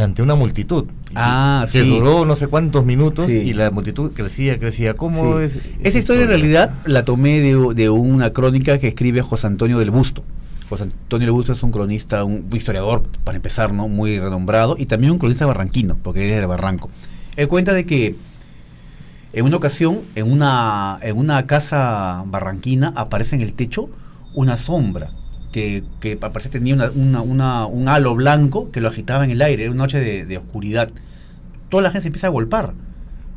[0.00, 0.86] ante una multitud.
[1.14, 1.88] Ah, que sí.
[1.90, 3.38] duró no sé cuántos minutos Sí.
[3.38, 4.94] y la multitud crecía, crecía.
[4.94, 5.44] ¿Cómo Sí.
[5.44, 5.58] es?
[5.82, 9.90] Esa historia en realidad la tomé de, de una crónica que escribe José Antonio del
[9.90, 10.22] Busto.
[10.70, 13.88] José Antonio del Busto es un cronista, un historiador, para empezar, ¿no?
[13.88, 16.88] Muy renombrado, y también un cronista barranquino, porque él es de Barranco.
[17.36, 18.14] Él cuenta de que
[19.34, 23.90] en una ocasión, en una, en una casa barranquina, aparece en el techo
[24.34, 25.10] una sombra
[25.52, 26.18] que, que
[26.50, 30.90] tenía un halo blanco que lo agitaba en el aire, era una noche de, oscuridad.
[31.68, 32.72] Toda la gente se empieza a golpar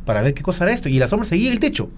[0.05, 1.89] para ver qué cosa era esto, y la sombra seguía el techo.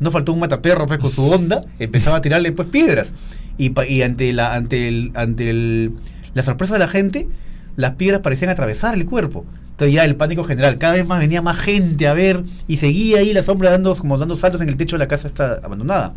[0.00, 3.12] No faltó un mataperro pues, con su onda, empezaba a tirarle pues piedras.
[3.58, 5.92] Y, y ante la ante el, ante el-
[6.34, 7.28] la sorpresa de la gente,
[7.76, 9.44] las piedras parecían atravesar el cuerpo.
[9.72, 13.18] Entonces ya el pánico general, cada vez más venía más gente a ver y seguía
[13.18, 16.14] ahí la sombra dando como dando saltos en el techo de la casa esta abandonada.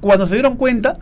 [0.00, 0.98] Cuando se dieron cuenta,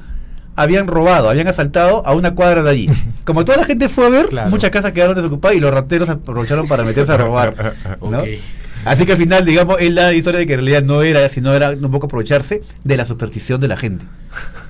[0.57, 2.89] habían robado, habían asaltado a una cuadra de allí.
[3.25, 4.51] Como toda la gente fue a ver, Claro.
[4.51, 7.75] muchas casas quedaron desocupadas y los rateros aprovecharon para meterse a robar.
[8.85, 11.53] Así que al final, digamos, es la historia de que en realidad no era, sino
[11.55, 14.05] era un poco aprovecharse de la superstición de la gente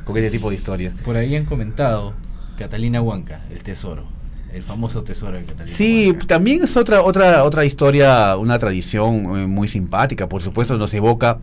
[0.05, 0.95] con ese tipo de historias.
[1.05, 2.15] Por ahí han comentado
[2.59, 4.05] Catalina Huanca, el tesoro.
[4.53, 6.27] El famoso tesoro de Catalina Sí, Huanca.
[6.29, 11.39] también es otra otra otra historia, una tradición eh, muy simpática, por supuesto, nos evoca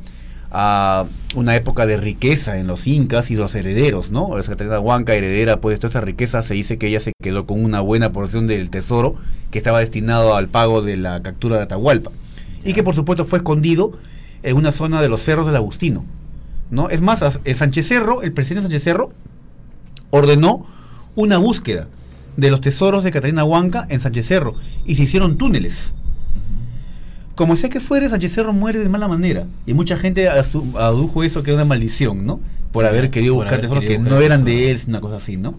[0.54, 4.38] a una época de riqueza en los incas y los herederos, ¿no?
[4.38, 7.64] La Catalina Huanca, heredera, pues toda esa riqueza, se dice que ella se quedó con
[7.64, 9.16] una buena porción del tesoro
[9.50, 12.12] que estaba destinado al pago de la captura de Atahualpa
[12.64, 13.94] y que por supuesto fue escondido
[14.44, 16.06] en una zona de los cerros del Agustino,
[16.70, 16.90] ¿no?
[16.90, 19.12] Es más, el Sánchez Cerro, el presidente Sánchez Cerro,
[20.12, 20.68] ordenó
[21.16, 21.88] una búsqueda
[22.38, 25.96] de los tesoros de Catalina Huanca en Sánchez Cerro y se hicieron túneles.
[27.36, 31.42] Como sea que fuere, Sánchez Cerro muere de mala manera y mucha gente adujo eso
[31.44, 32.40] que era una maldición, ¿no?
[32.72, 35.18] Por haber querido Por buscar haber tesoros que no eran de él, sino una cosa
[35.18, 35.56] así, ¿no?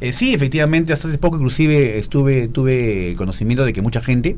[0.00, 4.36] Eh, sí, efectivamente, hasta hace poco inclusive estuve tuve conocimiento de que mucha gente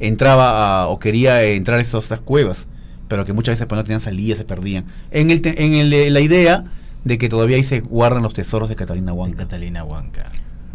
[0.00, 2.66] entraba a- o quería entrar a esas, esas cuevas,
[3.08, 4.84] pero que muchas veces pues, no tenían salida, se perdían.
[5.10, 6.64] En, el te- en el, la idea
[7.04, 9.44] de que todavía ahí se guardan los tesoros de Catalina De Huanca.
[9.44, 10.30] Catalina Huanca.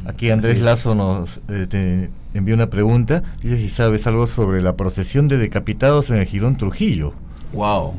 [0.06, 0.62] Aquí Andrés.
[0.62, 3.24] Lazo nos eh, te envió una pregunta.
[3.44, 7.14] Dice si sabes algo sobre la procesión de decapitados en el Girón Trujillo.
[7.54, 7.96] Wow.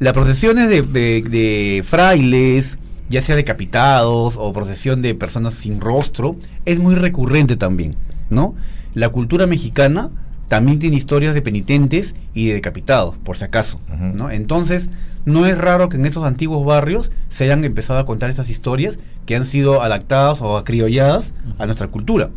[0.00, 2.78] Las procesiones de, de- de frailes,
[3.08, 7.94] ya sea decapitados o procesión de personas sin rostro, es muy recurrente también,
[8.30, 8.54] ¿no?
[8.94, 10.10] La cultura mexicana
[10.48, 13.80] también tiene historias de penitentes y de decapitados, por si acaso.
[14.14, 14.30] ¿no?
[14.30, 14.90] Entonces,
[15.24, 18.98] no es raro que en estos antiguos barrios se hayan empezado a contar estas historias
[19.24, 22.28] que han sido adaptadas o acriolladas a nuestra cultura.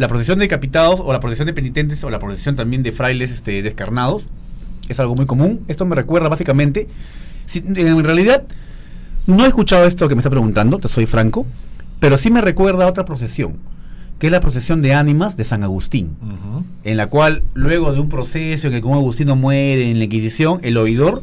[0.00, 3.30] La procesión de decapitados o la procesión de penitentes o la procesión también de frailes
[3.30, 4.28] este, descarnados
[4.88, 5.60] es algo muy común.
[5.68, 6.88] Esto me recuerda básicamente,
[7.46, 8.44] si- en realidad
[9.26, 11.46] no he escuchado esto que me está preguntando, te soy franco,
[11.98, 13.58] pero sí me recuerda a otra procesión,
[14.18, 16.16] que es la procesión de ánimas de San Agustín,
[16.82, 20.04] en la cual luego de un proceso en el que un agustino muere en la
[20.04, 21.22] Inquisición, el oidor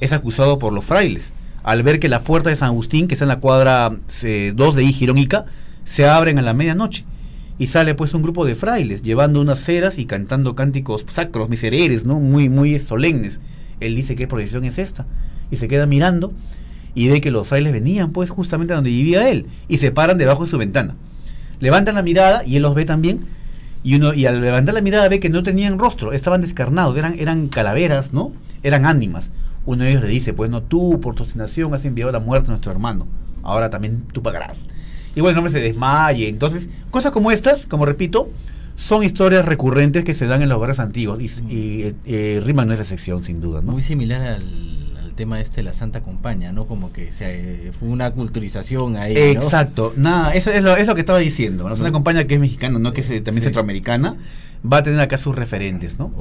[0.00, 1.30] es acusado por los frailes,
[1.62, 3.94] al ver que la puerta de San Agustín, que está en la cuadra
[4.54, 5.46] 2 de Igirónica,
[5.84, 7.04] se abren a la medianoche.
[7.58, 12.04] Y sale pues un grupo de frailes llevando unas ceras y cantando cánticos sacros, misereres,
[12.04, 12.20] ¿no?
[12.20, 13.40] Muy, muy solemnes.
[13.80, 15.06] Él dice, ¿qué procesión es esta?
[15.50, 16.32] Y se queda mirando
[16.94, 20.18] y ve que los frailes venían pues justamente a donde vivía él y se paran
[20.18, 20.96] debajo de su ventana.
[21.60, 23.26] Levantan la mirada y él los ve también
[23.84, 27.14] y uno y al levantar la mirada ve que no tenían rostro, estaban descarnados, eran
[27.18, 28.32] eran calaveras, ¿no?
[28.62, 29.30] Eran ánimas.
[29.66, 32.48] Uno de ellos le dice, pues no, tú por tu obstinación has enviado la muerte
[32.48, 33.06] a nuestro hermano,
[33.42, 34.58] ahora también tú pagarás.
[35.16, 36.28] Y bueno, el hombre se desmaye.
[36.28, 38.28] Entonces, cosas como estas, como repito,
[38.76, 42.72] son historias recurrentes que se dan en los barrios antiguos y, y eh, Rima no
[42.72, 43.62] es la excepción, sin duda.
[43.62, 43.72] ¿no?
[43.72, 44.44] Muy similar al,
[45.02, 46.66] al tema este de la Santa Compañía, ¿no?
[46.66, 49.14] Como que se, fue una culturización ahí.
[49.14, 49.20] ¿no?
[49.20, 51.66] Exacto, nada, eso es lo, es lo que estaba diciendo.
[51.68, 53.46] La Santa Compañía que es mexicana, no que es eh, también Sí.
[53.46, 54.16] centroamericana,
[54.70, 56.12] va a tener acá sus referentes, ¿no?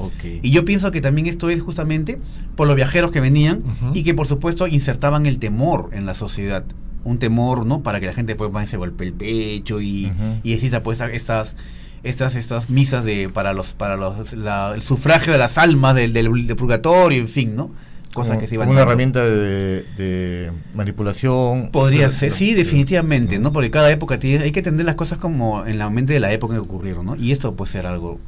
[0.42, 2.20] Y yo pienso que también esto es justamente
[2.56, 6.64] por los viajeros que venían y que por supuesto insertaban el temor en la sociedad.
[7.06, 7.82] Un temor, ¿no?
[7.84, 10.40] Para que la gente pues se golpee el pecho y, Ujú.
[10.44, 11.56] y exista pues estas
[12.04, 16.12] estas estas misas de para los para los la- el sufragio de las almas del,
[16.14, 17.72] del, del purgatorio, en fin, ¿no?
[18.14, 21.70] Cosas Como- que se iban como una herramienta de, de manipulación.
[21.72, 23.52] Podría ser, sí, de- definitivamente, ¿no?
[23.54, 26.32] Porque cada época tiene, hay que entender las cosas como en la mente de la
[26.32, 27.16] época que ocurrieron, ¿no?
[27.16, 28.20] Y esto puede ser algo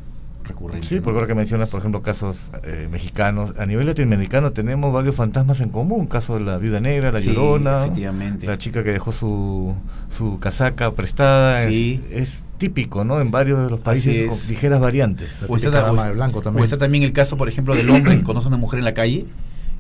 [0.47, 0.87] recurrente.
[0.87, 1.01] Sí, ¿no?
[1.03, 5.59] porque ahora que mencionas, por ejemplo, casos eh, mexicanos, a nivel latinoamericano tenemos varios fantasmas
[5.61, 8.47] en común, caso de la viuda negra, la Sí, llorona, efectivamente.
[8.47, 9.75] la chica que dejó su,
[10.15, 12.01] su casaca prestada, es- Sí.
[12.11, 13.19] es, típico, ¿no?
[13.21, 14.27] En varios de los países es.
[14.29, 15.29] con ligeras variantes.
[15.41, 16.63] La O está, o dama es- de blanco o también.
[16.63, 18.95] está también el caso, por ejemplo, del hombre que conoce a una mujer en la
[18.95, 19.27] calle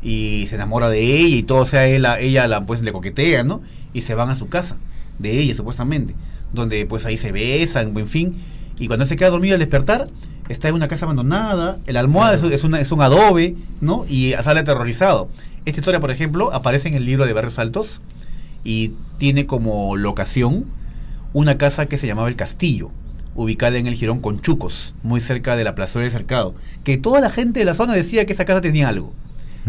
[0.03, 3.61] y se enamora de ella y todo sea él, ella la, pues le coquetea, ¿no?
[3.93, 4.77] Y se van a su casa,
[5.17, 6.13] de ella supuestamente,
[6.53, 8.37] donde pues ahí se besan, en fin.
[8.77, 10.07] Y cuando él se queda dormido al despertar,
[10.49, 14.05] está en una casa abandonada, el almohada es, es una- es un adobe, ¿no?
[14.09, 15.29] Y sale aterrorizado.
[15.65, 18.01] Esta historia, por ejemplo, aparece en el libro de Barrios Altos
[18.63, 20.65] y tiene como locación
[21.33, 22.89] una casa que se llamaba El Castillo,
[23.35, 27.29] ubicada en el Girón Conchucos, muy cerca de la plazuela del Cercado, que toda la
[27.29, 29.13] gente de la zona decía que esa casa tenía algo.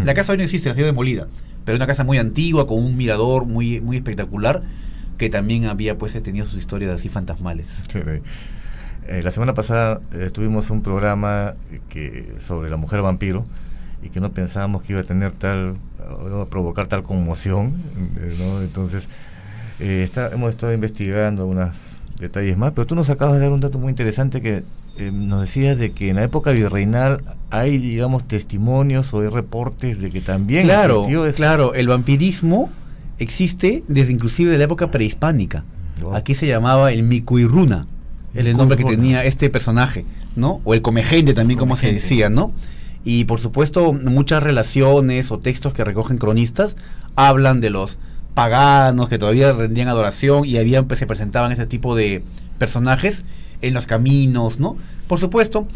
[0.05, 1.27] La casa hoy no existe, ha sido demolida,
[1.65, 4.63] pero una casa muy antigua, con un mirador muy, muy espectacular,
[5.19, 7.67] que también había pues tenido sus historias así fantasmales.
[7.89, 8.23] Sí, sí.
[9.09, 13.45] Eh, la semana pasada eh, tuvimos un programa eh, que sobre la mujer vampiro
[14.03, 15.75] y que no pensábamos que iba a tener tal,
[16.27, 17.75] iba a provocar tal conmoción,
[18.19, 18.61] eh, ¿no?
[18.63, 19.09] Entonces,
[19.81, 21.71] eh, está- hemos estado investigando unos
[22.21, 24.63] detalles más, pero tú nos acabas de dar un dato muy interesante que
[25.13, 30.11] nos decías de que en la época virreinal hay, digamos, testimonios o hay reportes de
[30.11, 32.69] que también claro, esa- claro, el vampirismo
[33.19, 35.65] existe desde inclusive de la época prehispánica.
[36.03, 36.15] Wow.
[36.17, 37.87] Aquí se llamaba el Micuirruna,
[38.35, 40.05] el nombre que tenía este personaje,
[40.37, 40.61] ¿no?
[40.65, 42.53] O el comegente también, como se decía, ¿no?
[43.05, 46.77] Y por supuesto, muchas relaciones o textos que recogen cronistas
[47.17, 47.99] hablan de los
[48.35, 52.23] paganos que todavía rendían adoración y habían, pues, se presentaban ese tipo de
[52.59, 53.25] personajes
[53.63, 54.77] en los caminos, ¿no?
[55.09, 55.67] Por supuesto,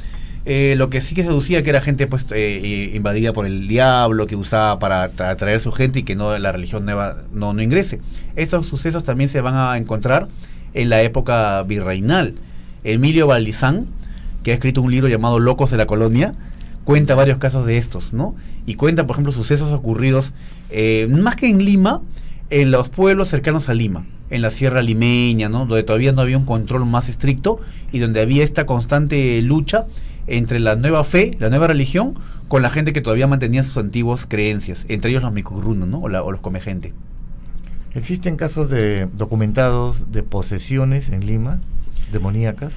[0.44, 3.66] eh, lo que sí que seducía que era gente pues eh, eh, invadida por el
[3.68, 7.52] diablo, que usaba para atra- atraer su gente y que no la religión nueva no,
[7.52, 8.00] no ingrese.
[8.36, 10.28] Esos sucesos también se van a encontrar
[10.74, 12.34] en la época virreinal.
[12.84, 13.88] Emilio Valdizán,
[14.42, 16.32] que ha escrito un libro llamado Locos de la Colonia,
[16.84, 18.34] cuenta varios casos de estos, ¿no?
[18.66, 20.32] Y cuenta, por ejemplo, sucesos ocurridos,
[20.70, 22.02] eh, más que en Lima,
[22.50, 25.66] en los pueblos cercanos a Lima, en la Sierra Limeña, ¿no?
[25.66, 27.60] Donde todavía no había un control más estricto
[27.92, 29.86] y donde había esta constante lucha
[30.26, 32.14] entre la nueva fe, la nueva religión,
[32.48, 36.00] con la gente que todavía mantenía sus antiguas creencias, entre ellos los micurrunos, ¿no?
[36.00, 36.92] O, los comegente.
[37.94, 41.60] ¿Existen casos de documentados de posesiones en Lima,
[42.10, 42.74] demoníacas?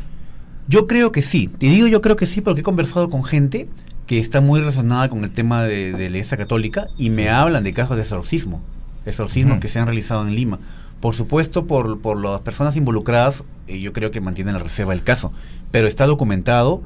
[0.67, 1.47] Yo creo que sí.
[1.47, 3.69] Te digo yo creo que sí porque he conversado con gente
[4.07, 7.63] que está muy relacionada con el tema de, de la iglesia católica y me hablan
[7.63, 8.61] de casos de exorcismo.
[9.05, 10.59] Exorcismos que se han realizado en Lima.
[10.99, 15.03] Por supuesto, por, por las personas involucradas, eh, yo creo que mantienen la reserva del
[15.03, 15.31] caso.
[15.71, 16.81] Pero está documentado,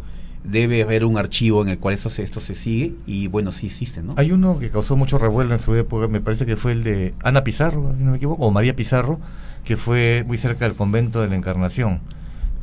[0.52, 3.68] debe haber un archivo en el cual esto se, esto se sigue y bueno, sí
[3.68, 4.14] existe, ¿no?
[4.18, 7.14] Hay uno que causó mucho revuelo en su época, me parece que fue el de
[7.24, 9.20] Ana Pizarro, si no me equivoco, o María Pizarro,
[9.64, 12.02] que fue muy cerca del convento de la Encarnación.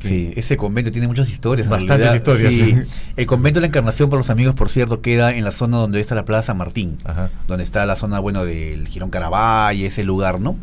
[0.03, 1.68] Sí, ese convento tiene muchas historias.
[1.68, 2.76] Bastantes historias, Sí.
[3.16, 6.01] El convento de la Encarnación, por los amigos, por cierto, queda en la zona donde
[6.01, 6.99] está la Plaza Martín.
[7.05, 7.30] Ajá.
[7.49, 10.57] donde está la zona, bueno, del Girón Caravalle, ese lugar, ¿no?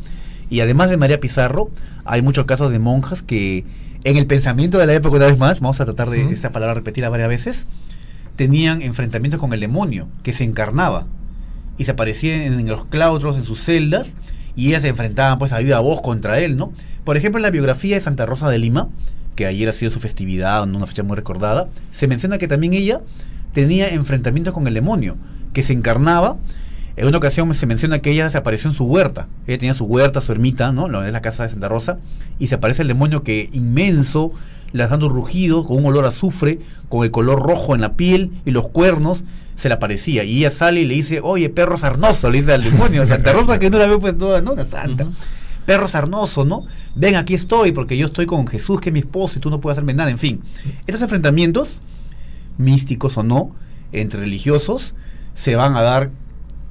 [0.49, 1.71] Y además de María Pizarro,
[2.05, 3.65] hay muchos casos de monjas que,
[4.03, 6.73] en el pensamiento de la época, una vez más, vamos a tratar de esta palabra
[6.73, 7.65] repetirla varias veces,
[8.35, 11.05] tenían enfrentamientos con el demonio, que se encarnaba,
[11.77, 14.15] y se aparecía en, en los claustros, en sus celdas,
[14.55, 16.73] y ellas se enfrentaban, pues, a viva voz contra él, ¿no?
[17.03, 18.89] Por ejemplo, en la biografía de Santa Rosa de Lima,
[19.35, 23.01] que ayer ha sido su festividad, una fecha muy recordada, se menciona que también ella
[23.53, 25.15] tenía enfrentamientos con el demonio,
[25.53, 26.37] que se encarnaba
[26.95, 29.27] En una ocasión se menciona que ella se apareció en su huerta.
[29.47, 30.87] Ella tenía su huerta, su ermita, ¿no?
[30.87, 31.97] Lo es la casa de Santa Rosa.
[32.37, 34.31] Y se aparece el demonio que inmenso,
[34.73, 38.51] lanzando rugido, con un olor a azufre, con el color rojo en la piel y
[38.51, 39.23] los cuernos,
[39.55, 40.23] se le aparecía.
[40.23, 43.07] Y ella sale y le dice, oye, perro sarnoso, le dice al demonio.
[43.07, 44.55] Santa Rosa que no la veo pues toda, ¿no?
[44.55, 45.07] La santa.
[45.65, 46.65] Perro sarnoso, ¿no?
[46.93, 49.61] Ven, aquí estoy, porque yo estoy con Jesús, que es mi esposo, y tú no
[49.61, 50.11] puedes hacerme nada.
[50.11, 50.41] En fin,
[50.85, 51.81] estos enfrentamientos,
[52.57, 53.55] místicos o no,
[53.93, 54.93] entre religiosos,
[55.35, 56.11] se van a dar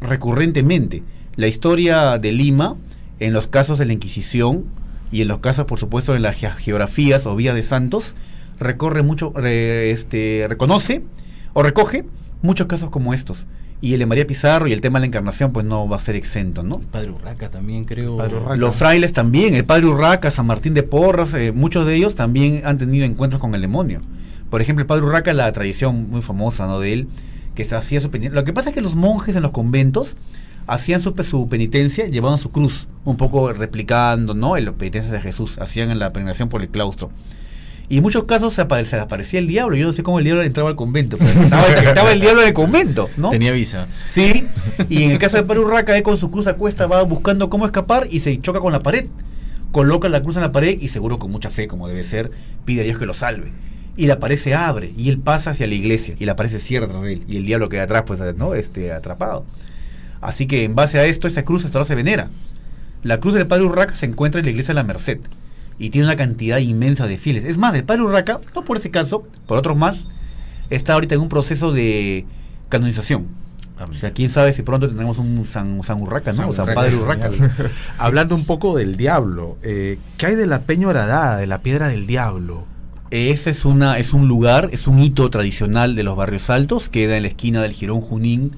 [0.02, 1.02] recurrentemente.
[1.36, 2.76] La historia de Lima,
[3.20, 4.66] en los casos de la Inquisición
[5.10, 8.14] y en los casos, por supuesto, de las geografías o vías de santos,
[8.58, 11.02] recorre mucho, este, reconoce
[11.52, 12.04] o recoge
[12.42, 13.46] muchos casos como estos.
[13.80, 15.98] Y el de María Pizarro y el tema de la encarnación, pues no va a
[15.98, 16.76] ser exento, ¿no?
[16.76, 18.16] El padre Urraca también, creo.
[18.56, 22.62] Los frailes también, el padre Urraca, San Martín de Porras, eh, muchos de ellos también
[22.64, 24.00] han tenido encuentros con el demonio.
[24.50, 26.78] Por ejemplo, el padre Urraca, la tradición muy famosa, ¿no?
[26.78, 27.08] De él,
[27.54, 28.40] que se hacía su penitencia.
[28.40, 30.16] Lo que pasa es que los monjes en los conventos
[30.66, 34.56] hacían su, su penitencia llevando su cruz, un poco replicando, ¿no?
[34.56, 37.10] En las penitencias de Jesús, hacían en la peregrinación por el claustro.
[37.88, 39.76] Y en muchos casos se, aparecía el diablo.
[39.76, 41.18] Yo no sé cómo el diablo entraba al convento.
[41.18, 43.28] Pero estaba, el diablo en el convento, ¿no?
[43.28, 43.86] Tenía visa.
[44.06, 44.46] Sí.
[44.88, 47.66] Y en el caso de Perú Raca, con su cruz a cuesta va buscando cómo
[47.66, 49.06] escapar y se choca con la pared.
[49.72, 52.30] Coloca la cruz en la pared y seguro con mucha fe, como debe ser,
[52.64, 53.52] pide a Dios que lo salve.
[53.96, 56.60] Y la pared se abre y él pasa hacia la iglesia y la pared se
[56.60, 57.24] cierra tras él.
[57.28, 58.54] Y el diablo queda atrás, pues, ¿no?
[58.54, 59.44] Este, atrapado.
[60.20, 62.30] Así que en base a esto, esa cruz hasta ahora se venera.
[63.02, 65.18] La cruz del Padre Urraca se encuentra en la iglesia de la Merced
[65.78, 67.44] y tiene una cantidad inmensa de fieles.
[67.44, 70.06] Es más, el padre Urraca, no por ese caso, por otros más,
[70.70, 72.24] está ahorita en un proceso de
[72.68, 73.26] canonización.
[73.90, 76.50] O sea, quién sabe si pronto tendremos un San, Urraca, ¿no?
[76.50, 77.30] o San Padre Urraca.
[77.98, 82.06] Hablando un poco del diablo, eh, ¿qué hay de la Peña de la piedra del
[82.06, 82.64] diablo?
[83.12, 87.18] Ese es, una, es un lugar, es un hito tradicional de los barrios altos, queda
[87.18, 88.52] en la esquina del Girón Junín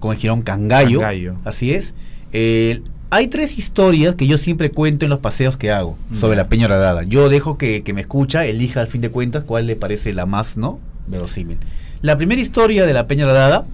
[0.00, 0.98] con el Girón Cangallo.
[0.98, 1.36] Cangallo.
[1.44, 1.94] Así es.
[2.32, 6.48] El, hay tres historias que yo siempre cuento en los paseos que hago sobre la
[6.48, 7.04] Peña Horadada.
[7.04, 10.56] Yo dejo que, me escucha, elija al fin de cuentas cuál le parece la más,
[10.56, 10.80] ¿no?
[11.06, 11.58] Verosímil.
[12.02, 13.66] La primera historia de la Peña Horadada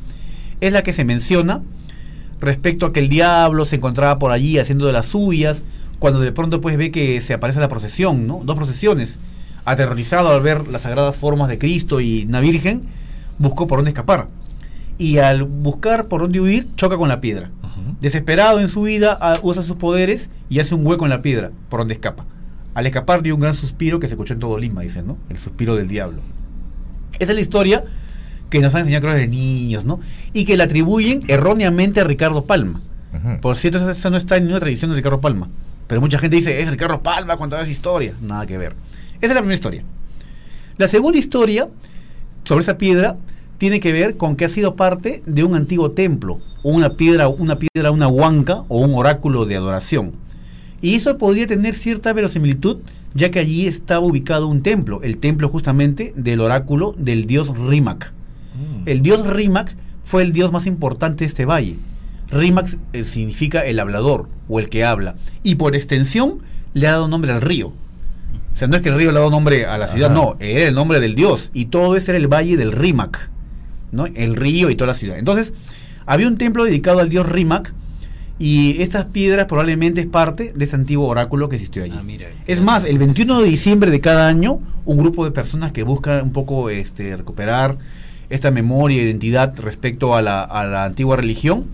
[0.60, 1.62] es la que se menciona
[2.38, 5.62] respecto a que el diablo se encontraba por allí haciendo de las suyas,
[5.98, 8.42] cuando de pronto pues ve que se aparece la procesión, ¿no?
[8.44, 9.18] Dos procesiones.
[9.64, 12.82] Aterrorizado al ver las sagradas formas de Cristo y una Virgen,
[13.38, 14.28] buscó por dónde escapar.
[14.98, 17.50] Y al buscar por dónde huir, choca con la piedra
[18.00, 21.80] Desesperado en su vida, usa sus poderes y hace un hueco en la piedra, por
[21.80, 22.24] donde escapa.
[22.74, 25.16] Al escapar dio un gran suspiro que se escuchó en todo Lima, dicen, ¿no?
[25.28, 26.20] El suspiro del diablo.
[27.18, 27.84] Esa es la historia
[28.50, 30.00] que nos han enseñado creo de niños, ¿no?
[30.32, 32.80] Y que la atribuyen erróneamente a Ricardo Palma.
[33.40, 35.48] Por cierto, esa, no está en ninguna tradición de Ricardo Palma.
[35.86, 38.14] Pero mucha gente dice, es Ricardo Palma cuando esa historia.
[38.20, 38.74] Nada que ver.
[39.22, 39.84] Esa es la primera historia.
[40.78, 41.68] La segunda historia
[42.42, 43.16] sobre esa piedra
[43.56, 47.56] tiene que ver con que ha sido parte de un antiguo templo, una piedra, una
[47.56, 50.10] piedra, una huanca o un oráculo de adoración.
[50.80, 52.78] Y eso podría tener cierta verosimilitud,
[53.14, 58.12] ya que allí estaba ubicado un templo, el templo justamente del oráculo del dios Rimac.
[58.56, 58.88] Mm.
[58.88, 61.76] El dios Rimac fue el dios más importante de este valle.
[62.32, 65.14] Rimac eh, significa el hablador o el que habla,
[65.44, 66.40] y por extensión
[66.74, 67.72] le ha dado nombre al río.
[68.54, 70.36] O sea, no es que el río le ha dado nombre a la ciudad, no,
[70.38, 73.30] era el nombre del dios, y todo ese era el valle del Rimac.
[74.14, 75.18] El río y toda la ciudad.
[75.18, 75.52] Entonces,
[76.06, 77.72] había un templo dedicado al dios Rimac
[78.38, 81.94] y estas piedras probablemente es parte de ese antiguo oráculo que existió allí.
[81.94, 85.82] Ah, es más, el 21 de diciembre de cada año, un grupo de personas que
[85.82, 87.76] buscan un poco este, recuperar
[88.30, 91.66] esta memoria e identidad respecto a la, a la antigua religión,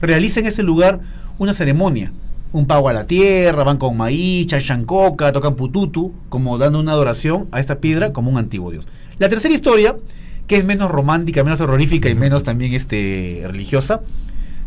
[0.00, 1.00] realiza en ese lugar
[1.38, 2.12] una ceremonia
[2.54, 7.48] un pago a la tierra, van con maíz, chancoca, tocan pututu, como dando una adoración
[7.50, 8.86] a esta piedra como un antiguo dios.
[9.18, 9.96] La tercera historia
[10.46, 14.02] que es menos romántica, menos terrorífica y menos también este, religiosa,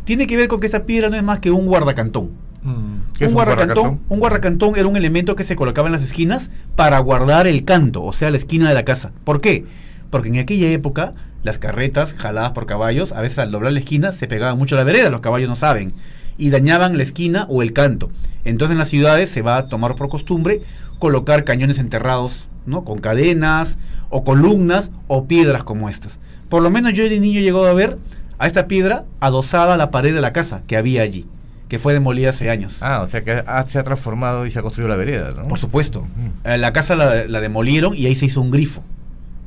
[0.04, 2.32] tiene que ver con que esa piedra no es más que un guardacantón.
[2.64, 3.24] Mm.
[3.26, 7.48] Un, guardacantón, un guardacantón era un elemento que se colocaba en las esquinas para guardar
[7.48, 9.12] el canto, o sea, la esquina de la casa.
[9.24, 9.64] ¿Por qué?
[10.10, 11.14] Porque en aquella época
[11.44, 14.80] las carretas jaladas por caballos, a veces al doblar la esquina se pegaban mucho a
[14.80, 15.94] la vereda, los caballos no saben,
[16.38, 18.10] y dañaban la esquina o el canto.
[18.46, 20.62] Entonces en las ciudades se va a tomar por costumbre
[21.00, 22.84] colocar cañones enterrados ¿no?
[22.84, 23.78] Con cadenas
[24.10, 26.20] o columnas o piedras como estas.
[26.50, 27.98] Por lo menos yo de niño he llegado a ver
[28.38, 31.26] a esta piedra adosada a la pared de la casa que había allí,
[31.70, 32.84] que fue demolida hace años.
[32.84, 35.48] Ah, o sea que se ha transformado y se ha construido la vereda, ¿no?
[35.48, 36.06] Por supuesto.
[36.44, 38.84] Eh, la casa la, demolieron y ahí se hizo un grifo,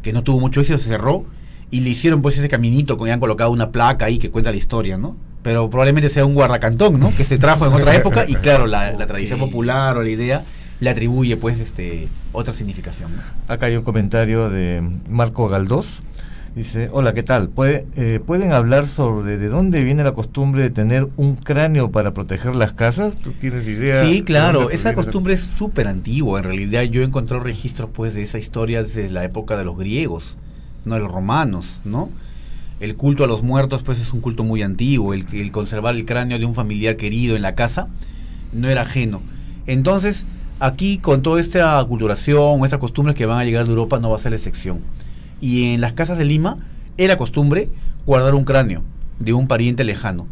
[0.02, 1.24] que no tuvo mucho éxito, se cerró
[1.70, 4.56] y le hicieron pues ese caminito, con han colocado una placa ahí que cuenta la
[4.56, 5.16] historia, ¿no?
[5.42, 7.14] Pero probablemente sea un guardacantón, ¿no?
[7.16, 10.42] Que se trajo en otra época y claro, la, la tradición popular o la idea
[10.80, 13.10] le atribuye pues este otra significación.
[13.48, 16.02] Acá hay un comentario de Marco Galdós.
[16.54, 17.48] Dice, hola, ¿qué tal?
[17.48, 22.12] ¿Puede- eh, ¿Pueden hablar sobre de dónde viene la costumbre de tener un cráneo para
[22.12, 23.16] proteger las casas?
[23.16, 24.04] ¿Tú tienes idea?
[24.04, 26.40] Sí, claro, esa costumbre es súper antigua.
[26.40, 29.78] En realidad yo he encontrado registros pues de esa historia desde la época de los
[29.78, 30.36] griegos,
[30.84, 32.10] no de los romanos, ¿no?
[32.80, 36.06] El culto a los muertos pues es un culto muy antiguo, el, el conservar el
[36.06, 37.88] cráneo de un familiar querido en la casa
[38.52, 39.20] no era ajeno.
[39.66, 40.24] Entonces,
[40.58, 44.16] aquí con toda esta aculturación, estas costumbres que van a llegar de Europa no va
[44.16, 44.80] a ser la excepción.
[45.40, 46.58] Y en las casas de Lima
[46.96, 47.68] era costumbre
[48.06, 48.82] guardar un cráneo
[49.18, 50.26] de un pariente lejano.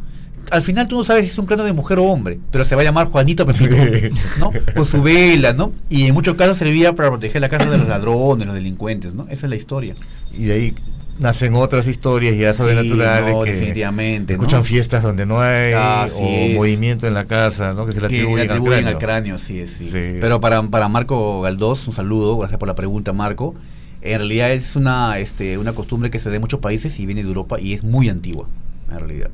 [0.50, 2.74] Al final tú no sabes si es un cráneo de mujer o hombre, pero se
[2.74, 3.76] va a llamar Juanito Pepito,
[4.38, 4.50] ¿no?
[4.74, 5.72] Con su vela, ¿no?
[5.90, 9.26] Y en muchos casos servía para proteger la casa de los ladrones, los delincuentes, ¿no?
[9.28, 9.94] Esa es la historia.
[10.32, 10.74] Y de ahí
[11.18, 14.40] nacen otras historias ya sobrenaturales no, que definitivamente, ¿no?
[14.42, 16.54] escuchan fiestas donde no hay Así o es.
[16.56, 17.86] movimiento en la casa, ¿no?
[17.86, 19.36] Que se le atribuyen, atribuyen al al cráneo.
[19.36, 19.90] cráneo, sí, sí.
[19.90, 20.18] Sí.
[20.20, 23.54] Pero para, para Marco Galdós, un saludo, gracias por la pregunta, Marco.
[24.00, 27.22] En realidad es una, este, una costumbre que se da en muchos países y viene
[27.22, 28.46] de Europa y es muy antigua,
[28.90, 29.30] en realidad.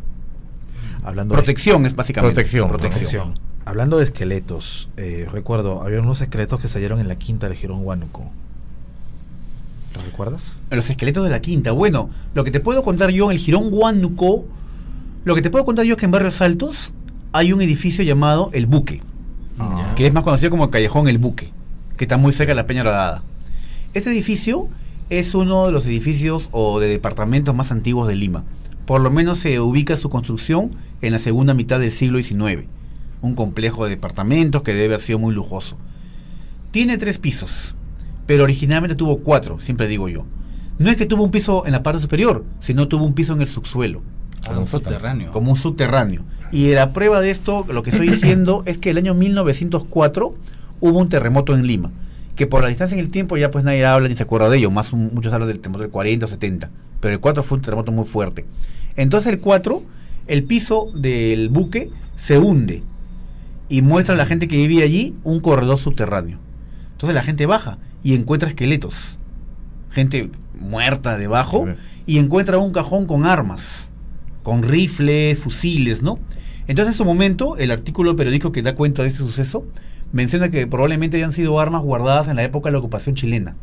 [1.02, 2.34] Hablando de- Protección es básicamente.
[2.34, 3.34] Protección, protección.
[3.66, 7.80] Hablando de esqueletos, eh, recuerdo, había unos esqueletos que salieron en la quinta de Girón
[7.82, 8.30] Huánuco.
[9.94, 10.56] ¿Lo recuerdas?
[10.70, 11.72] Los esqueletos de la quinta.
[11.72, 14.44] Bueno, lo que te puedo contar yo en el Girón Huánuco,
[15.24, 16.92] lo que te puedo contar yo es que en Barrios Altos
[17.32, 19.00] hay un edificio llamado El Buque,
[19.58, 19.92] Ah.
[19.96, 21.52] que es más conocido como Callejón El Buque,
[21.96, 23.22] que está muy cerca de la Peña Rodada.
[23.94, 24.68] Este edificio
[25.10, 28.42] es uno de los edificios o de departamentos más antiguos de Lima.
[28.86, 30.70] Por lo menos se ubica su construcción
[31.02, 32.64] en la segunda mitad del siglo XIX.
[33.22, 35.76] Un complejo de departamentos que debe haber sido muy lujoso.
[36.72, 37.74] Tiene tres pisos,
[38.26, 40.24] pero originalmente tuvo cuatro, siempre digo yo.
[40.78, 43.40] No es que tuvo un piso en la parte superior, sino tuvo un piso en
[43.40, 44.02] el subsuelo,
[44.46, 45.32] Ah, Como un un subterráneo.
[45.32, 46.22] como un subterráneo.
[46.52, 50.34] Y la prueba de esto, lo que estoy diciendo, es que el año 1904
[50.80, 51.90] hubo un terremoto en Lima,
[52.36, 54.58] que por la distancia en el tiempo ya pues nadie habla ni se acuerda de
[54.58, 56.70] ello, más un- muchos hablan del terremoto del 40 o 70,
[57.00, 58.44] pero el 4 fue un terremoto muy fuerte.
[58.96, 59.82] Entonces el 4,
[60.26, 62.82] el piso del buque se hunde
[63.68, 66.38] y muestra a la gente que vivía allí un corredor subterráneo.
[66.92, 69.16] Entonces la gente baja y encuentra esqueletos,
[69.90, 70.30] gente
[70.60, 71.66] muerta debajo
[72.06, 73.88] y encuentra un cajón con armas,
[74.44, 76.20] con rifles, fusiles, ¿no?
[76.68, 79.66] Entonces en su momento el artículo periódico que da cuenta de este suceso
[80.12, 83.56] menciona que probablemente hayan sido armas guardadas en la época de la ocupación chilena.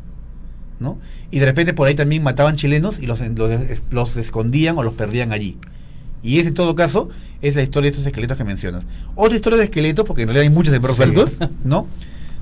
[0.80, 0.98] ¿no?
[1.30, 3.52] Y de repente por ahí también mataban chilenos y los, los,
[3.92, 5.58] los escondían o los perdían allí.
[6.24, 7.10] Y ese en todo caso
[7.42, 8.84] es la historia de estos esqueletos que mencionas.
[9.16, 11.40] Otra historia de esqueletos, porque en realidad hay muchos de perros Sí.
[11.64, 11.88] ¿no?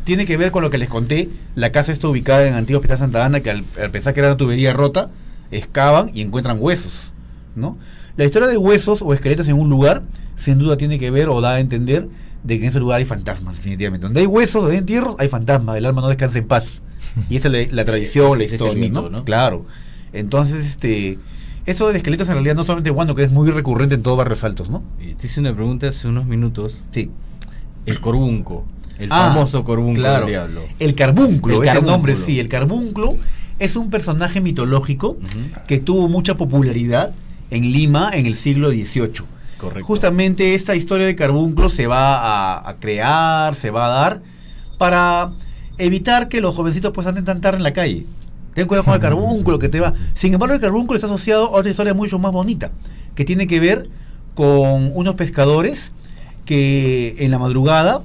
[0.09, 1.29] Tiene que ver con lo que les conté.
[1.53, 4.29] La casa está ubicada en Antiguo Hospital Santa Ana, que al, al pensar que era
[4.29, 5.11] una tubería rota,
[5.51, 7.13] excavan y encuentran huesos,
[7.55, 7.77] ¿no?
[8.17, 10.01] La historia de huesos o esqueletos en un lugar,
[10.35, 12.07] sin duda tiene que ver o da a entender
[12.41, 14.05] de que en ese lugar hay fantasmas, definitivamente.
[14.07, 15.77] Donde hay huesos, donde hay entierros, hay fantasmas.
[15.77, 16.81] El alma no descansa en paz.
[17.29, 19.09] Y esa es la, la tradición, la Ese es el historia, mito, ¿no?
[19.11, 19.25] ¿no?
[19.25, 19.67] Claro.
[20.11, 21.19] Entonces, este...
[21.67, 24.43] Esto de esqueletos en realidad no solamente Wando, que es muy recurrente en todos barrios
[24.43, 24.81] altos, ¿no?
[24.99, 26.83] Eh, Te hice una pregunta hace unos minutos.
[26.91, 27.11] Sí.
[27.85, 28.65] El corbunco.
[28.99, 30.25] El Ah, famoso corbunco claro.
[30.25, 30.61] del diablo.
[30.79, 31.91] El carbunclo, El es el carbúnculo.
[31.91, 32.39] nombre, sí.
[32.39, 33.17] El carbunclo
[33.59, 35.17] es un personaje mitológico
[35.67, 37.11] que tuvo mucha popularidad
[37.51, 39.23] en Lima en el siglo XVIII.
[39.57, 39.85] Correcto.
[39.87, 42.15] Justamente esta historia de carbunclo se va
[42.57, 44.21] a, a crear, se va a dar
[44.77, 45.31] para
[45.77, 48.05] evitar que los jovencitos pues anden tan tarde en la calle.
[48.53, 49.93] Ten cuidado con el carbunclo que te va.
[50.13, 52.71] Sin embargo, el carbunclo está asociado a otra historia mucho más bonita,
[53.15, 53.89] que tiene que ver
[54.35, 55.91] con unos pescadores
[56.45, 58.01] que en la madrugada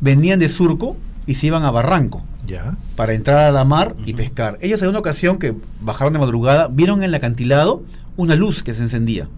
[0.00, 0.96] venían de Surco
[1.26, 2.76] y se iban a Barranco ¿Ya?
[2.96, 4.58] para entrar a la mar y pescar.
[4.60, 7.82] Ellos en una ocasión que bajaron de madrugada, vieron en el acantilado
[8.16, 9.28] una luz que se encendía.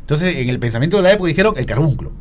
[0.00, 2.12] Entonces, en el pensamiento de la época dijeron el carbunclo.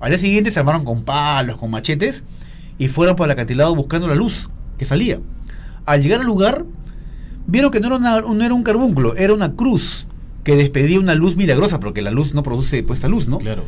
[0.00, 2.24] Al día siguiente se armaron con palos, con machetes
[2.78, 5.20] y fueron por el acantilado buscando la luz que salía.
[5.86, 6.64] Al llegar al lugar,
[7.46, 10.06] vieron que no era, una- no era un carbunclo, era una cruz
[10.42, 13.38] que despedía una luz milagrosa, porque la luz no produce puesta luz, ¿no?
[13.38, 13.62] Claro.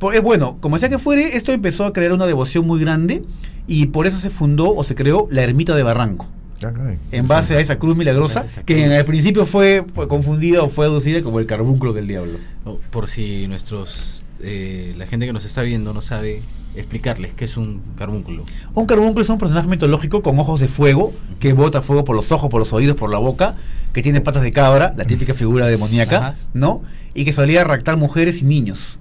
[0.00, 3.22] Por- eh, bueno, como sea que fuere, esto empezó a crear una devoción muy grande
[3.68, 6.26] y por eso se fundó o se creó la ermita de Barranco.
[6.60, 6.98] Caray.
[7.12, 10.86] En base a esa cruz milagrosa, que en el principio fue, fue confundida o fue
[10.86, 12.38] aducida como el carbunclo del diablo.
[12.64, 16.42] Oh, Por si nuestros eh, la gente que nos está viendo no sabe
[16.74, 18.44] explicarles qué es un carbúnculo.
[18.74, 22.30] Un carbunclo es un personaje mitológico con ojos de fuego, que bota fuego por los
[22.32, 23.56] ojos, por los oídos, por la boca,
[23.92, 26.34] que tiene patas de cabra, la típica figura demoníaca, Ajá.
[26.54, 26.82] ¿no?
[27.14, 28.98] Y que solía raptar mujeres y niños,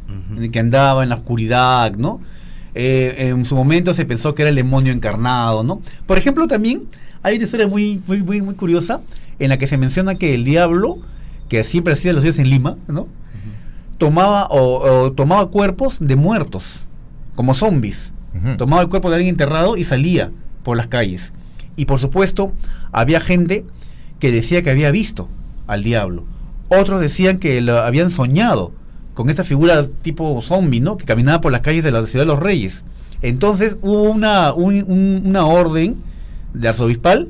[0.51, 2.21] que andaba en la oscuridad, ¿no?
[2.75, 5.81] Eh, en su momento se pensó que era el demonio encarnado, ¿no?
[6.05, 6.83] Por ejemplo, también
[7.23, 9.01] hay una historia muy, muy, muy, muy curiosa
[9.39, 10.99] en la que se menciona que el diablo,
[11.49, 13.07] que siempre hacía los días en Lima, ¿no?
[13.99, 16.85] Tomaba o, o tomaba cuerpos de muertos,
[17.35, 18.11] como zombies.
[18.57, 20.31] Tomaba el cuerpo de alguien enterrado y salía
[20.63, 21.31] por las calles.
[21.75, 22.51] Y por supuesto,
[22.91, 23.65] había gente
[24.19, 25.29] que decía que había visto
[25.67, 26.23] al diablo.
[26.69, 28.71] Otros decían que lo habían soñado
[29.13, 30.97] con esta figura tipo zombie, ¿no?
[30.97, 32.83] Que caminaba por las calles de la ciudad de los reyes.
[33.21, 35.97] Entonces hubo una, un- un- una orden
[36.53, 37.29] de arzobispal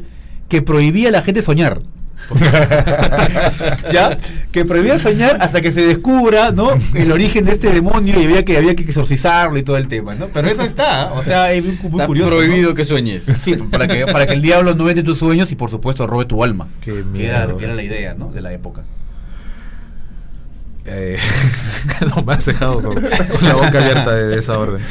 [0.49, 1.81] que prohibía a la gente soñar.
[3.91, 4.17] ¿Ya?
[4.51, 6.71] Que prohibía soñar hasta que se descubra, ¿no?
[6.93, 10.15] El origen de este demonio y había que, había que exorcizarlo y todo el tema,
[10.15, 10.27] ¿no?
[10.33, 12.31] Pero eso está, o sea, es muy, muy Está curioso.
[12.31, 12.37] ¿no?
[12.37, 13.25] prohibido que sueñes.
[13.41, 16.25] Sí, para que, para que el diablo no entre tus sueños y por supuesto robe
[16.25, 16.67] tu alma.
[16.81, 17.57] Qué que, era, miedo.
[17.57, 18.31] que era la idea, ¿no?
[18.31, 18.83] De la época.
[20.85, 21.17] Eh,
[22.15, 24.81] no me has dejado con, con la boca abierta de, de esa orden.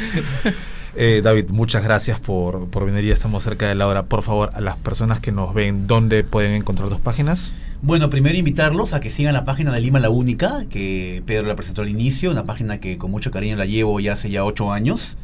[0.95, 3.05] Eh, David, muchas gracias por, por venir.
[3.05, 4.03] Ya estamos cerca de la hora.
[4.03, 7.53] Por favor, a las personas que nos ven, ¿dónde pueden encontrar tus páginas?
[7.81, 11.55] Bueno, primero invitarlos a que sigan la página de Lima la Única, que Pedro la
[11.55, 14.71] presentó al inicio, una página que con mucho cariño la llevo ya hace ya ocho
[14.73, 15.17] años.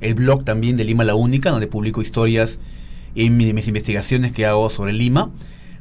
[0.00, 2.58] El blog también de Lima la Única, donde publico historias
[3.14, 5.30] mi- mis investigaciones que hago sobre Lima.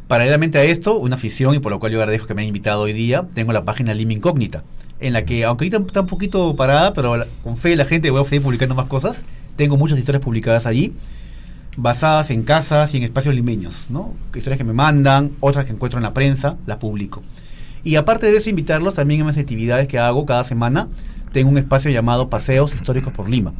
[0.07, 2.81] Paralelamente a esto, una afición y por lo cual yo agradezco que me hayan invitado
[2.81, 4.63] hoy día, tengo la página Lima Incógnita,
[4.99, 8.21] en la que, aunque ahorita está un poquito parada, pero con fe la gente voy
[8.21, 9.23] a seguir publicando más cosas.
[9.55, 10.93] Tengo muchas historias publicadas allí
[11.81, 14.13] basadas en casas y en espacios limeños, ¿no?
[14.35, 17.23] Historias que me mandan, otras que encuentro en la prensa, las publico.
[17.83, 20.87] Y aparte de eso, invitarlos también a mis actividades que hago cada semana.
[21.31, 23.53] Tengo un espacio llamado Paseos Históricos por Lima.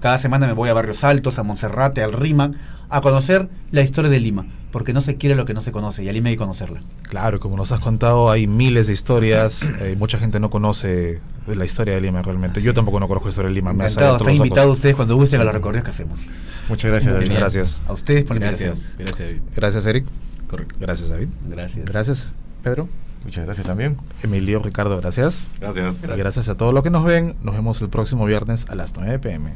[0.00, 2.52] Cada semana me voy a Barrios Altos, a Monserrate, al Rima,
[2.88, 6.04] a conocer la historia de Lima, porque no se quiere lo que no se conoce
[6.04, 6.80] y a Lima hay que conocerla.
[7.02, 9.70] Claro, como nos has contado, hay miles de historias.
[9.80, 12.62] eh, mucha gente no conoce la historia de Lima realmente.
[12.62, 13.72] Yo tampoco no conozco la historia de Lima.
[13.72, 16.26] Encantado, están invitados ustedes cuando gusten a los recorridos que hacemos.
[16.68, 17.26] Muchas gracias, David.
[17.26, 17.80] Muchas gracias.
[17.88, 18.74] A ustedes por la invitación.
[18.74, 19.28] Gracias, gracias.
[19.28, 19.40] David.
[19.56, 20.06] Gracias, Eric.
[20.48, 20.76] Correcto.
[20.78, 21.28] Gracias, David.
[21.48, 21.84] Gracias.
[21.84, 22.28] Gracias,
[22.62, 22.88] Pedro.
[23.24, 23.96] Muchas gracias también.
[24.22, 25.48] Emilio, Ricardo, gracias.
[25.60, 26.00] Gracias.
[26.04, 27.36] Y gracias a todos los que nos ven.
[27.42, 29.54] Nos vemos el próximo viernes a las 9 pm.